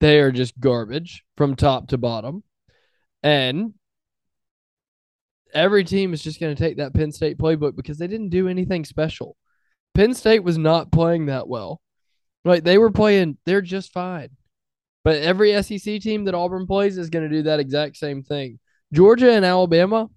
They 0.00 0.18
are 0.18 0.32
just 0.32 0.58
garbage 0.58 1.22
from 1.36 1.54
top 1.54 1.88
to 1.88 1.98
bottom. 1.98 2.42
And 3.22 3.74
every 5.54 5.84
team 5.84 6.12
is 6.12 6.22
just 6.22 6.40
going 6.40 6.54
to 6.54 6.60
take 6.60 6.78
that 6.78 6.92
Penn 6.92 7.12
State 7.12 7.38
playbook 7.38 7.76
because 7.76 7.98
they 7.98 8.08
didn't 8.08 8.30
do 8.30 8.48
anything 8.48 8.84
special. 8.84 9.36
Penn 9.94 10.12
State 10.12 10.42
was 10.42 10.58
not 10.58 10.90
playing 10.90 11.26
that 11.26 11.46
well. 11.46 11.80
Like 12.44 12.64
they 12.64 12.78
were 12.78 12.90
playing, 12.90 13.38
they're 13.46 13.62
just 13.62 13.92
fine. 13.92 14.30
But 15.04 15.22
every 15.22 15.62
SEC 15.62 16.00
team 16.00 16.24
that 16.24 16.34
Auburn 16.34 16.66
plays 16.66 16.98
is 16.98 17.10
going 17.10 17.28
to 17.28 17.34
do 17.34 17.42
that 17.44 17.60
exact 17.60 17.96
same 17.96 18.24
thing. 18.24 18.58
Georgia 18.92 19.30
and 19.30 19.44
Alabama 19.44 20.08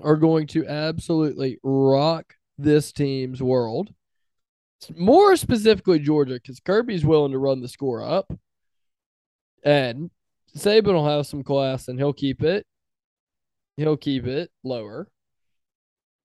are 0.00 0.16
going 0.16 0.46
to 0.48 0.66
absolutely 0.66 1.58
rock 1.64 2.35
this 2.58 2.92
team's 2.92 3.42
world. 3.42 3.92
More 4.94 5.36
specifically, 5.36 5.98
Georgia, 5.98 6.34
because 6.34 6.60
Kirby's 6.60 7.04
willing 7.04 7.32
to 7.32 7.38
run 7.38 7.60
the 7.60 7.68
score 7.68 8.02
up. 8.02 8.32
And 9.64 10.10
Saban 10.56 10.92
will 10.92 11.08
have 11.08 11.26
some 11.26 11.42
class 11.42 11.88
and 11.88 11.98
he'll 11.98 12.12
keep 12.12 12.42
it. 12.42 12.66
He'll 13.76 13.96
keep 13.96 14.26
it 14.26 14.50
lower. 14.62 15.08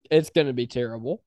It's 0.10 0.30
going 0.30 0.48
to 0.48 0.54
be 0.54 0.68
terrible. 0.68 1.24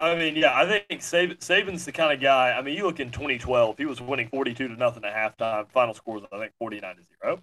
I 0.00 0.16
mean, 0.16 0.34
yeah, 0.34 0.52
I 0.54 0.66
think 0.66 1.00
Saban, 1.00 1.38
Saban's 1.38 1.84
the 1.84 1.92
kind 1.92 2.12
of 2.12 2.20
guy. 2.20 2.52
I 2.52 2.60
mean, 2.60 2.76
you 2.76 2.84
look 2.84 2.98
in 2.98 3.10
2012, 3.10 3.78
he 3.78 3.86
was 3.86 4.00
winning 4.00 4.28
42 4.28 4.68
to 4.68 4.74
nothing 4.74 5.04
at 5.04 5.38
halftime. 5.38 5.70
Final 5.70 5.94
score 5.94 6.20
I 6.32 6.38
think, 6.38 6.52
49 6.58 6.96
to 6.96 7.02
0. 7.24 7.38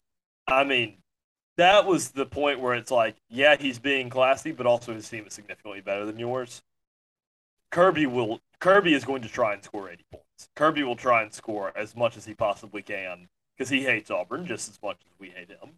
I 0.47 0.65
mean, 0.65 0.97
that 1.55 1.85
was 1.85 2.11
the 2.11 2.25
point 2.25 2.59
where 2.59 2.73
it's 2.73 2.91
like, 2.91 3.15
yeah, 3.29 3.55
he's 3.55 3.79
being 3.79 4.09
classy, 4.09 4.51
but 4.51 4.65
also 4.65 4.93
his 4.93 5.07
team 5.07 5.25
is 5.25 5.33
significantly 5.33 5.81
better 5.81 6.05
than 6.05 6.19
yours. 6.19 6.61
Kirby 7.71 8.05
will 8.05 8.39
Kirby 8.59 8.93
is 8.93 9.05
going 9.05 9.21
to 9.21 9.29
try 9.29 9.53
and 9.53 9.63
score 9.63 9.89
80 9.89 10.03
points. 10.11 10.49
Kirby 10.55 10.83
will 10.83 10.95
try 10.95 11.21
and 11.23 11.33
score 11.33 11.71
as 11.75 11.95
much 11.95 12.17
as 12.17 12.25
he 12.25 12.33
possibly 12.33 12.81
can 12.81 13.29
because 13.57 13.69
he 13.69 13.83
hates 13.83 14.11
Auburn 14.11 14.45
just 14.45 14.69
as 14.69 14.79
much 14.81 14.97
as 15.05 15.19
we 15.19 15.29
hate 15.29 15.49
him. 15.49 15.71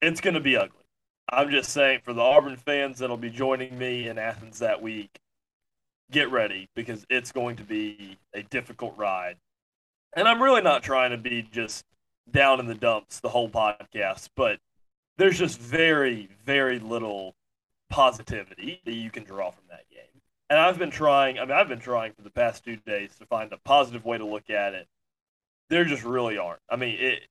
It's 0.00 0.20
going 0.20 0.34
to 0.34 0.40
be 0.40 0.56
ugly. 0.56 0.84
I'm 1.28 1.50
just 1.50 1.70
saying 1.70 2.00
for 2.04 2.12
the 2.12 2.22
Auburn 2.22 2.56
fans 2.56 2.98
that'll 2.98 3.16
be 3.16 3.30
joining 3.30 3.78
me 3.78 4.08
in 4.08 4.18
Athens 4.18 4.58
that 4.60 4.82
week, 4.82 5.10
get 6.10 6.30
ready 6.30 6.68
because 6.74 7.04
it's 7.08 7.32
going 7.32 7.56
to 7.56 7.64
be 7.64 8.18
a 8.34 8.42
difficult 8.42 8.96
ride. 8.96 9.36
And 10.14 10.26
I'm 10.26 10.42
really 10.42 10.62
not 10.62 10.82
trying 10.82 11.10
to 11.10 11.18
be 11.18 11.42
just 11.42 11.84
down 12.30 12.60
in 12.60 12.66
the 12.66 12.74
dumps 12.74 13.20
the 13.20 13.28
whole 13.28 13.48
podcast, 13.48 14.28
but 14.34 14.58
there's 15.18 15.38
just 15.38 15.58
very, 15.58 16.28
very 16.44 16.78
little 16.78 17.34
positivity 17.90 18.80
that 18.84 18.94
you 18.94 19.10
can 19.10 19.24
draw 19.24 19.50
from 19.50 19.64
that 19.68 19.84
game. 19.90 20.09
And 20.50 20.58
I've 20.58 20.78
been 20.78 20.90
trying, 20.90 21.38
I 21.38 21.42
mean, 21.42 21.52
I've 21.52 21.68
been 21.68 21.80
trying 21.80 22.12
for 22.12 22.22
the 22.22 22.30
past 22.30 22.64
two 22.64 22.76
days 22.76 23.14
to 23.16 23.26
find 23.26 23.52
a 23.52 23.58
positive 23.58 24.04
way 24.04 24.18
to 24.18 24.26
look 24.26 24.50
at 24.50 24.74
it. 24.74 24.86
There 25.70 25.84
just 25.84 26.04
really 26.04 26.36
aren't. 26.36 26.60
I 26.68 26.76
mean, 26.76 26.96
it, 26.98 27.22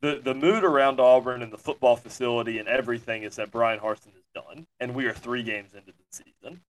the, 0.00 0.20
the 0.24 0.34
mood 0.34 0.64
around 0.64 0.98
Auburn 0.98 1.42
and 1.42 1.52
the 1.52 1.58
football 1.58 1.96
facility 1.96 2.58
and 2.58 2.66
everything 2.66 3.22
is 3.22 3.36
that 3.36 3.50
Bryan 3.52 3.78
Harsin 3.78 4.16
is 4.16 4.24
done, 4.34 4.66
and 4.80 4.94
we 4.94 5.04
are 5.04 5.12
three 5.12 5.42
games 5.42 5.74
into 5.74 5.92
the 5.92 6.04
season 6.10 6.62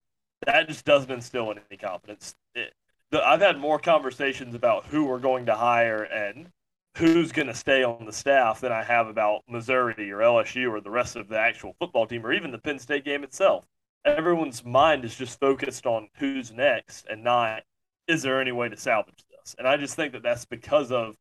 that 0.45 0.67
just 0.67 0.85
doesn't 0.85 1.11
instill 1.11 1.51
any 1.51 1.77
confidence. 1.77 2.35
It, 2.55 2.73
the, 3.11 3.25
I've 3.25 3.41
had 3.41 3.59
more 3.59 3.79
conversations 3.79 4.55
about 4.55 4.85
who 4.85 5.05
we're 5.05 5.19
going 5.19 5.45
to 5.47 5.55
hire 5.55 6.03
and 6.03 6.49
who's 6.97 7.31
going 7.31 7.47
to 7.47 7.53
stay 7.53 7.83
on 7.83 8.05
the 8.05 8.13
staff 8.13 8.61
than 8.61 8.71
I 8.71 8.83
have 8.83 9.07
about 9.07 9.43
Missouri 9.47 10.11
or 10.11 10.19
LSU 10.19 10.71
or 10.71 10.81
the 10.81 10.89
rest 10.89 11.15
of 11.15 11.27
the 11.27 11.37
actual 11.37 11.75
football 11.79 12.07
team 12.07 12.25
or 12.25 12.33
even 12.33 12.51
the 12.51 12.57
Penn 12.57 12.79
State 12.79 13.05
game 13.05 13.23
itself. 13.23 13.65
Everyone's 14.05 14.63
mind 14.63 15.03
is 15.05 15.15
just 15.15 15.39
focused 15.39 15.85
on 15.85 16.09
who's 16.17 16.51
next 16.51 17.05
and 17.09 17.23
not 17.23 17.63
is 18.07 18.21
there 18.21 18.39
any 18.39 18.51
way 18.51 18.69
to 18.69 18.77
salvage 18.77 19.23
this. 19.29 19.55
And 19.59 19.67
I 19.67 19.77
just 19.77 19.95
think 19.95 20.13
that 20.13 20.23
that's 20.23 20.45
because 20.45 20.91
of 20.91 21.15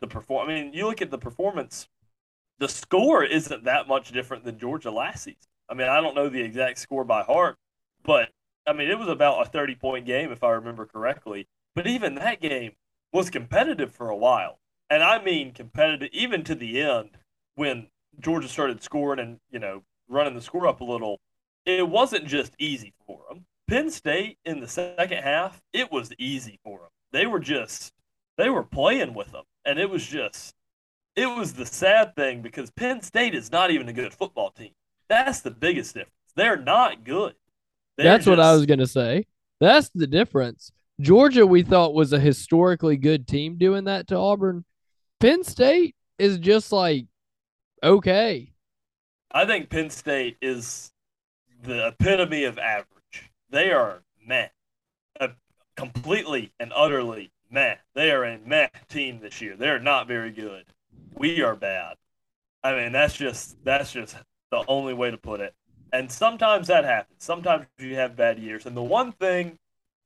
the 0.00 0.06
perform. 0.06 0.48
I 0.48 0.54
mean, 0.54 0.72
you 0.72 0.86
look 0.86 1.02
at 1.02 1.10
the 1.10 1.18
performance. 1.18 1.88
The 2.58 2.68
score 2.68 3.22
isn't 3.22 3.64
that 3.64 3.88
much 3.88 4.12
different 4.12 4.44
than 4.44 4.58
Georgia 4.58 4.90
last 4.90 5.24
season. 5.24 5.38
I 5.68 5.74
mean, 5.74 5.88
I 5.88 6.00
don't 6.00 6.14
know 6.14 6.28
the 6.28 6.42
exact 6.42 6.78
score 6.78 7.04
by 7.04 7.22
heart, 7.22 7.56
but 8.02 8.30
I 8.66 8.72
mean, 8.72 8.90
it 8.90 8.98
was 8.98 9.08
about 9.08 9.46
a 9.46 9.50
30 9.50 9.76
point 9.76 10.06
game, 10.06 10.32
if 10.32 10.42
I 10.42 10.50
remember 10.50 10.86
correctly. 10.86 11.46
But 11.74 11.86
even 11.86 12.16
that 12.16 12.40
game 12.40 12.72
was 13.12 13.30
competitive 13.30 13.92
for 13.92 14.10
a 14.10 14.16
while. 14.16 14.58
And 14.90 15.02
I 15.02 15.22
mean 15.22 15.52
competitive 15.52 16.08
even 16.12 16.44
to 16.44 16.54
the 16.54 16.80
end 16.80 17.10
when 17.54 17.88
Georgia 18.20 18.48
started 18.48 18.82
scoring 18.82 19.20
and, 19.20 19.38
you 19.50 19.58
know, 19.58 19.82
running 20.08 20.34
the 20.34 20.40
score 20.40 20.66
up 20.66 20.80
a 20.80 20.84
little. 20.84 21.20
It 21.68 21.86
wasn't 21.86 22.26
just 22.26 22.54
easy 22.58 22.94
for 23.06 23.20
them. 23.28 23.44
Penn 23.68 23.90
State 23.90 24.38
in 24.46 24.60
the 24.60 24.66
second 24.66 25.22
half, 25.22 25.60
it 25.74 25.92
was 25.92 26.10
easy 26.18 26.58
for 26.64 26.78
them. 26.78 26.88
They 27.12 27.26
were 27.26 27.40
just, 27.40 27.92
they 28.38 28.48
were 28.48 28.62
playing 28.62 29.12
with 29.12 29.30
them. 29.32 29.44
And 29.66 29.78
it 29.78 29.90
was 29.90 30.06
just, 30.06 30.54
it 31.14 31.26
was 31.26 31.52
the 31.52 31.66
sad 31.66 32.16
thing 32.16 32.40
because 32.40 32.70
Penn 32.70 33.02
State 33.02 33.34
is 33.34 33.52
not 33.52 33.70
even 33.70 33.86
a 33.86 33.92
good 33.92 34.14
football 34.14 34.50
team. 34.50 34.70
That's 35.10 35.42
the 35.42 35.50
biggest 35.50 35.92
difference. 35.92 36.14
They're 36.36 36.56
not 36.56 37.04
good. 37.04 37.34
That's 37.98 38.24
just... 38.24 38.28
what 38.28 38.40
I 38.40 38.54
was 38.54 38.64
going 38.64 38.78
to 38.78 38.86
say. 38.86 39.26
That's 39.60 39.90
the 39.90 40.06
difference. 40.06 40.72
Georgia, 41.02 41.46
we 41.46 41.62
thought 41.62 41.92
was 41.92 42.14
a 42.14 42.18
historically 42.18 42.96
good 42.96 43.28
team 43.28 43.58
doing 43.58 43.84
that 43.84 44.08
to 44.08 44.16
Auburn. 44.16 44.64
Penn 45.20 45.44
State 45.44 45.94
is 46.18 46.38
just 46.38 46.72
like, 46.72 47.04
okay. 47.84 48.54
I 49.30 49.44
think 49.44 49.68
Penn 49.68 49.90
State 49.90 50.38
is 50.40 50.92
the 51.62 51.88
epitome 51.88 52.44
of 52.44 52.58
average. 52.58 53.30
They 53.50 53.70
are 53.70 54.02
meh. 54.24 54.48
Completely 55.76 56.52
and 56.58 56.72
utterly 56.74 57.30
meh. 57.50 57.76
They 57.94 58.10
are 58.10 58.24
a 58.24 58.38
meh 58.38 58.68
team 58.88 59.20
this 59.20 59.40
year. 59.40 59.54
They're 59.56 59.78
not 59.78 60.08
very 60.08 60.32
good. 60.32 60.64
We 61.14 61.40
are 61.40 61.54
bad. 61.54 61.94
I 62.64 62.74
mean, 62.74 62.90
that's 62.90 63.14
just 63.14 63.56
that's 63.62 63.92
just 63.92 64.16
the 64.50 64.64
only 64.66 64.92
way 64.92 65.12
to 65.12 65.16
put 65.16 65.40
it. 65.40 65.54
And 65.92 66.10
sometimes 66.10 66.66
that 66.66 66.84
happens. 66.84 67.22
Sometimes 67.22 67.66
you 67.78 67.94
have 67.94 68.16
bad 68.16 68.40
years. 68.40 68.66
And 68.66 68.76
the 68.76 68.82
one 68.82 69.12
thing, 69.12 69.58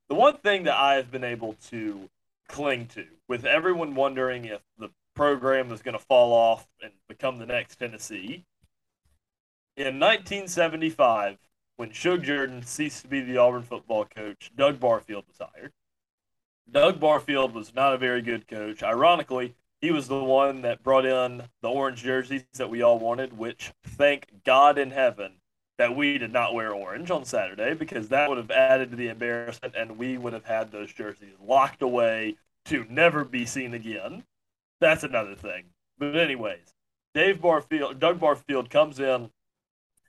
the 0.09 0.15
one 0.15 0.37
thing 0.37 0.63
that 0.65 0.75
I 0.75 0.93
have 0.93 1.09
been 1.09 1.23
able 1.23 1.55
to 1.69 2.07
cling 2.47 2.85
to, 2.93 3.05
with 3.27 3.43
everyone 3.43 3.95
wondering 3.95 4.45
if 4.45 4.61
the 4.77 4.89
program 5.15 5.71
is 5.71 5.81
going 5.81 5.97
to 5.97 6.05
fall 6.05 6.33
off 6.33 6.67
and 6.83 6.91
become 7.07 7.39
the 7.39 7.45
next 7.47 7.77
Tennessee, 7.77 8.45
in 9.75 9.99
1975, 9.99 11.37
when 11.77 11.91
Shug 11.91 12.23
Jordan 12.23 12.63
ceased 12.63 13.01
to 13.03 13.07
be 13.07 13.21
the 13.21 13.37
Auburn 13.37 13.63
football 13.63 14.05
coach, 14.05 14.51
Doug 14.55 14.79
Barfield 14.79 15.25
was 15.27 15.37
hired. 15.39 15.73
Doug 16.71 16.99
Barfield 16.99 17.53
was 17.53 17.73
not 17.73 17.93
a 17.93 17.97
very 17.97 18.21
good 18.21 18.47
coach. 18.47 18.83
Ironically, 18.83 19.55
he 19.81 19.91
was 19.91 20.07
the 20.07 20.23
one 20.23 20.61
that 20.61 20.83
brought 20.83 21.05
in 21.05 21.43
the 21.61 21.69
orange 21.69 22.03
jerseys 22.03 22.45
that 22.53 22.69
we 22.69 22.81
all 22.81 22.99
wanted, 22.99 23.37
which, 23.37 23.73
thank 23.83 24.27
God 24.45 24.77
in 24.77 24.91
heaven, 24.91 25.33
that 25.77 25.95
we 25.95 26.17
did 26.17 26.31
not 26.31 26.53
wear 26.53 26.71
orange 26.71 27.11
on 27.11 27.25
Saturday 27.25 27.73
because 27.73 28.09
that 28.09 28.29
would 28.29 28.37
have 28.37 28.51
added 28.51 28.91
to 28.91 28.95
the 28.95 29.09
embarrassment 29.09 29.75
and 29.75 29.97
we 29.97 30.17
would 30.17 30.33
have 30.33 30.45
had 30.45 30.71
those 30.71 30.93
jerseys 30.93 31.35
locked 31.45 31.81
away 31.81 32.37
to 32.65 32.85
never 32.89 33.25
be 33.25 33.45
seen 33.45 33.73
again. 33.73 34.23
that's 34.79 35.03
another 35.03 35.35
thing. 35.35 35.65
But 35.97 36.15
anyways, 36.15 36.73
Dave 37.13 37.41
Barfield, 37.41 37.99
Doug 37.99 38.19
Barfield 38.19 38.69
comes 38.69 38.99
in. 38.99 39.31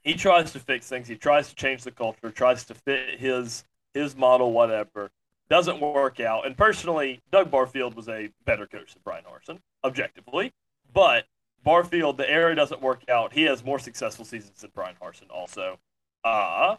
He 0.05 0.13
tries 0.13 0.51
to 0.53 0.59
fix 0.59 0.87
things. 0.87 1.07
He 1.07 1.15
tries 1.15 1.49
to 1.49 1.55
change 1.55 1.83
the 1.83 1.91
culture. 1.91 2.29
Tries 2.29 2.63
to 2.65 2.75
fit 2.75 3.19
his 3.19 3.65
his 3.93 4.15
model, 4.15 4.53
whatever. 4.53 5.09
Doesn't 5.49 5.81
work 5.81 6.19
out. 6.19 6.45
And 6.45 6.55
personally, 6.55 7.21
Doug 7.31 7.49
Barfield 7.51 7.95
was 7.95 8.07
a 8.07 8.29
better 8.45 8.67
coach 8.67 8.93
than 8.93 9.01
Bryan 9.03 9.23
Harsin, 9.23 9.59
objectively. 9.83 10.53
But 10.93 11.25
Barfield, 11.63 12.17
the 12.17 12.29
era 12.29 12.55
doesn't 12.55 12.81
work 12.81 13.01
out. 13.09 13.33
He 13.33 13.43
has 13.43 13.63
more 13.63 13.79
successful 13.79 14.25
seasons 14.25 14.61
than 14.61 14.71
Bryan 14.73 14.95
Harsin, 15.01 15.29
also. 15.29 15.79
Uh, 16.23 16.77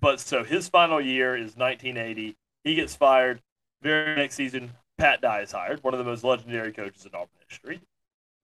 but 0.00 0.20
so 0.20 0.44
his 0.44 0.68
final 0.68 1.00
year 1.00 1.34
is 1.36 1.56
1980. 1.56 2.36
He 2.64 2.74
gets 2.74 2.94
fired. 2.94 3.40
Very 3.82 4.16
next 4.16 4.34
season, 4.34 4.72
Pat 4.98 5.20
Dye 5.20 5.40
is 5.42 5.52
hired, 5.52 5.82
one 5.84 5.94
of 5.94 5.98
the 5.98 6.04
most 6.04 6.24
legendary 6.24 6.72
coaches 6.72 7.06
in 7.06 7.14
Auburn 7.14 7.28
history. 7.48 7.80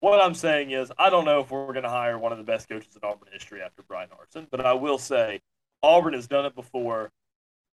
What 0.05 0.21
I'm 0.21 0.35
saying 0.35 0.73
is, 0.73 0.93
I 0.99 1.09
don't 1.09 1.25
know 1.25 1.41
if 1.41 1.51
we're 1.51 1.73
going 1.73 1.85
to 1.85 1.89
hire 1.89 2.19
one 2.19 2.31
of 2.31 2.37
the 2.37 2.45
best 2.45 2.69
coaches 2.69 2.95
in 2.95 3.09
Auburn 3.09 3.27
history 3.33 3.63
after 3.63 3.81
Bryan 3.81 4.11
Harsin, 4.11 4.47
but 4.51 4.61
I 4.61 4.75
will 4.75 4.99
say 4.99 5.41
Auburn 5.83 6.13
has 6.13 6.27
done 6.27 6.45
it 6.45 6.55
before. 6.55 7.11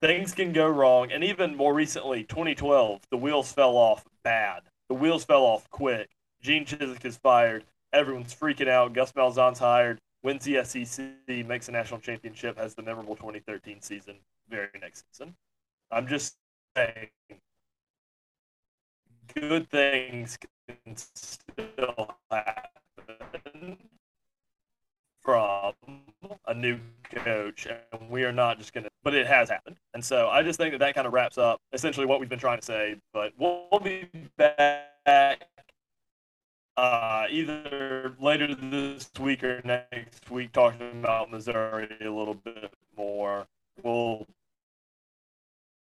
Things 0.03 0.35
can 0.35 0.53
go 0.53 0.69
wrong, 0.69 1.11
and 1.11 1.25
even 1.25 1.57
more 1.57 1.73
recently, 1.73 2.25
2012, 2.25 3.01
the 3.11 3.17
wheels 3.17 3.51
fell 3.51 3.79
off 3.79 4.05
bad. 4.25 4.65
The 4.91 4.95
wheels 4.95 5.25
fell 5.25 5.43
off 5.43 5.71
quick. 5.71 6.11
Gene 6.43 6.67
Chizik 6.67 7.03
is 7.07 7.17
fired. 7.17 7.65
Everyone's 7.95 8.35
freaking 8.35 8.69
out. 8.69 8.93
Gus 8.93 9.13
Malzahn's 9.13 9.59
hired. 9.59 9.99
Wins 10.23 10.45
the 10.45 10.63
SEC, 10.65 11.09
makes 11.47 11.71
a 11.71 11.73
national 11.73 12.01
championship, 12.01 12.59
has 12.59 12.75
the 12.75 12.83
memorable 12.83 13.17
2013 13.17 13.81
season, 13.81 14.17
very 14.51 14.69
next 14.83 15.07
season. 15.11 15.35
I'm 15.91 16.07
just 16.07 16.37
saying, 16.77 17.09
good 19.35 19.71
things 19.71 20.37
still 20.95 22.11
happen 22.31 23.77
from 25.23 25.75
a 26.47 26.55
new 26.55 26.79
coach, 27.11 27.67
and 27.67 28.11
we 28.11 28.25
are 28.25 28.33
not 28.33 28.59
just 28.59 28.73
going 28.73 28.85
to. 28.85 28.91
But 29.03 29.15
it 29.15 29.27
has 29.27 29.49
happened, 29.49 29.77
and 29.95 30.05
so 30.05 30.29
I 30.29 30.43
just 30.43 30.59
think 30.59 30.73
that 30.73 30.79
that 30.79 30.95
kind 30.95 31.07
of 31.07 31.13
wraps 31.13 31.39
up 31.39 31.61
essentially 31.73 32.07
what 32.07 32.21
we've 32.21 32.29
been 32.29 32.39
trying 32.39 32.59
to 32.59 32.65
say. 32.65 32.97
But 33.13 33.33
we'll, 33.39 33.67
we'll 33.71 33.81
be 33.81 34.09
back 34.37 35.47
uh, 36.79 37.27
either 37.31 38.15
later 38.21 38.55
this 38.55 39.11
week 39.19 39.43
or 39.43 39.61
next 39.65 40.31
week 40.31 40.53
talking 40.53 40.91
about 41.01 41.31
Missouri 41.31 41.89
a 42.01 42.11
little 42.11 42.35
bit 42.35 42.73
more. 42.97 43.47
We'll 43.83 44.27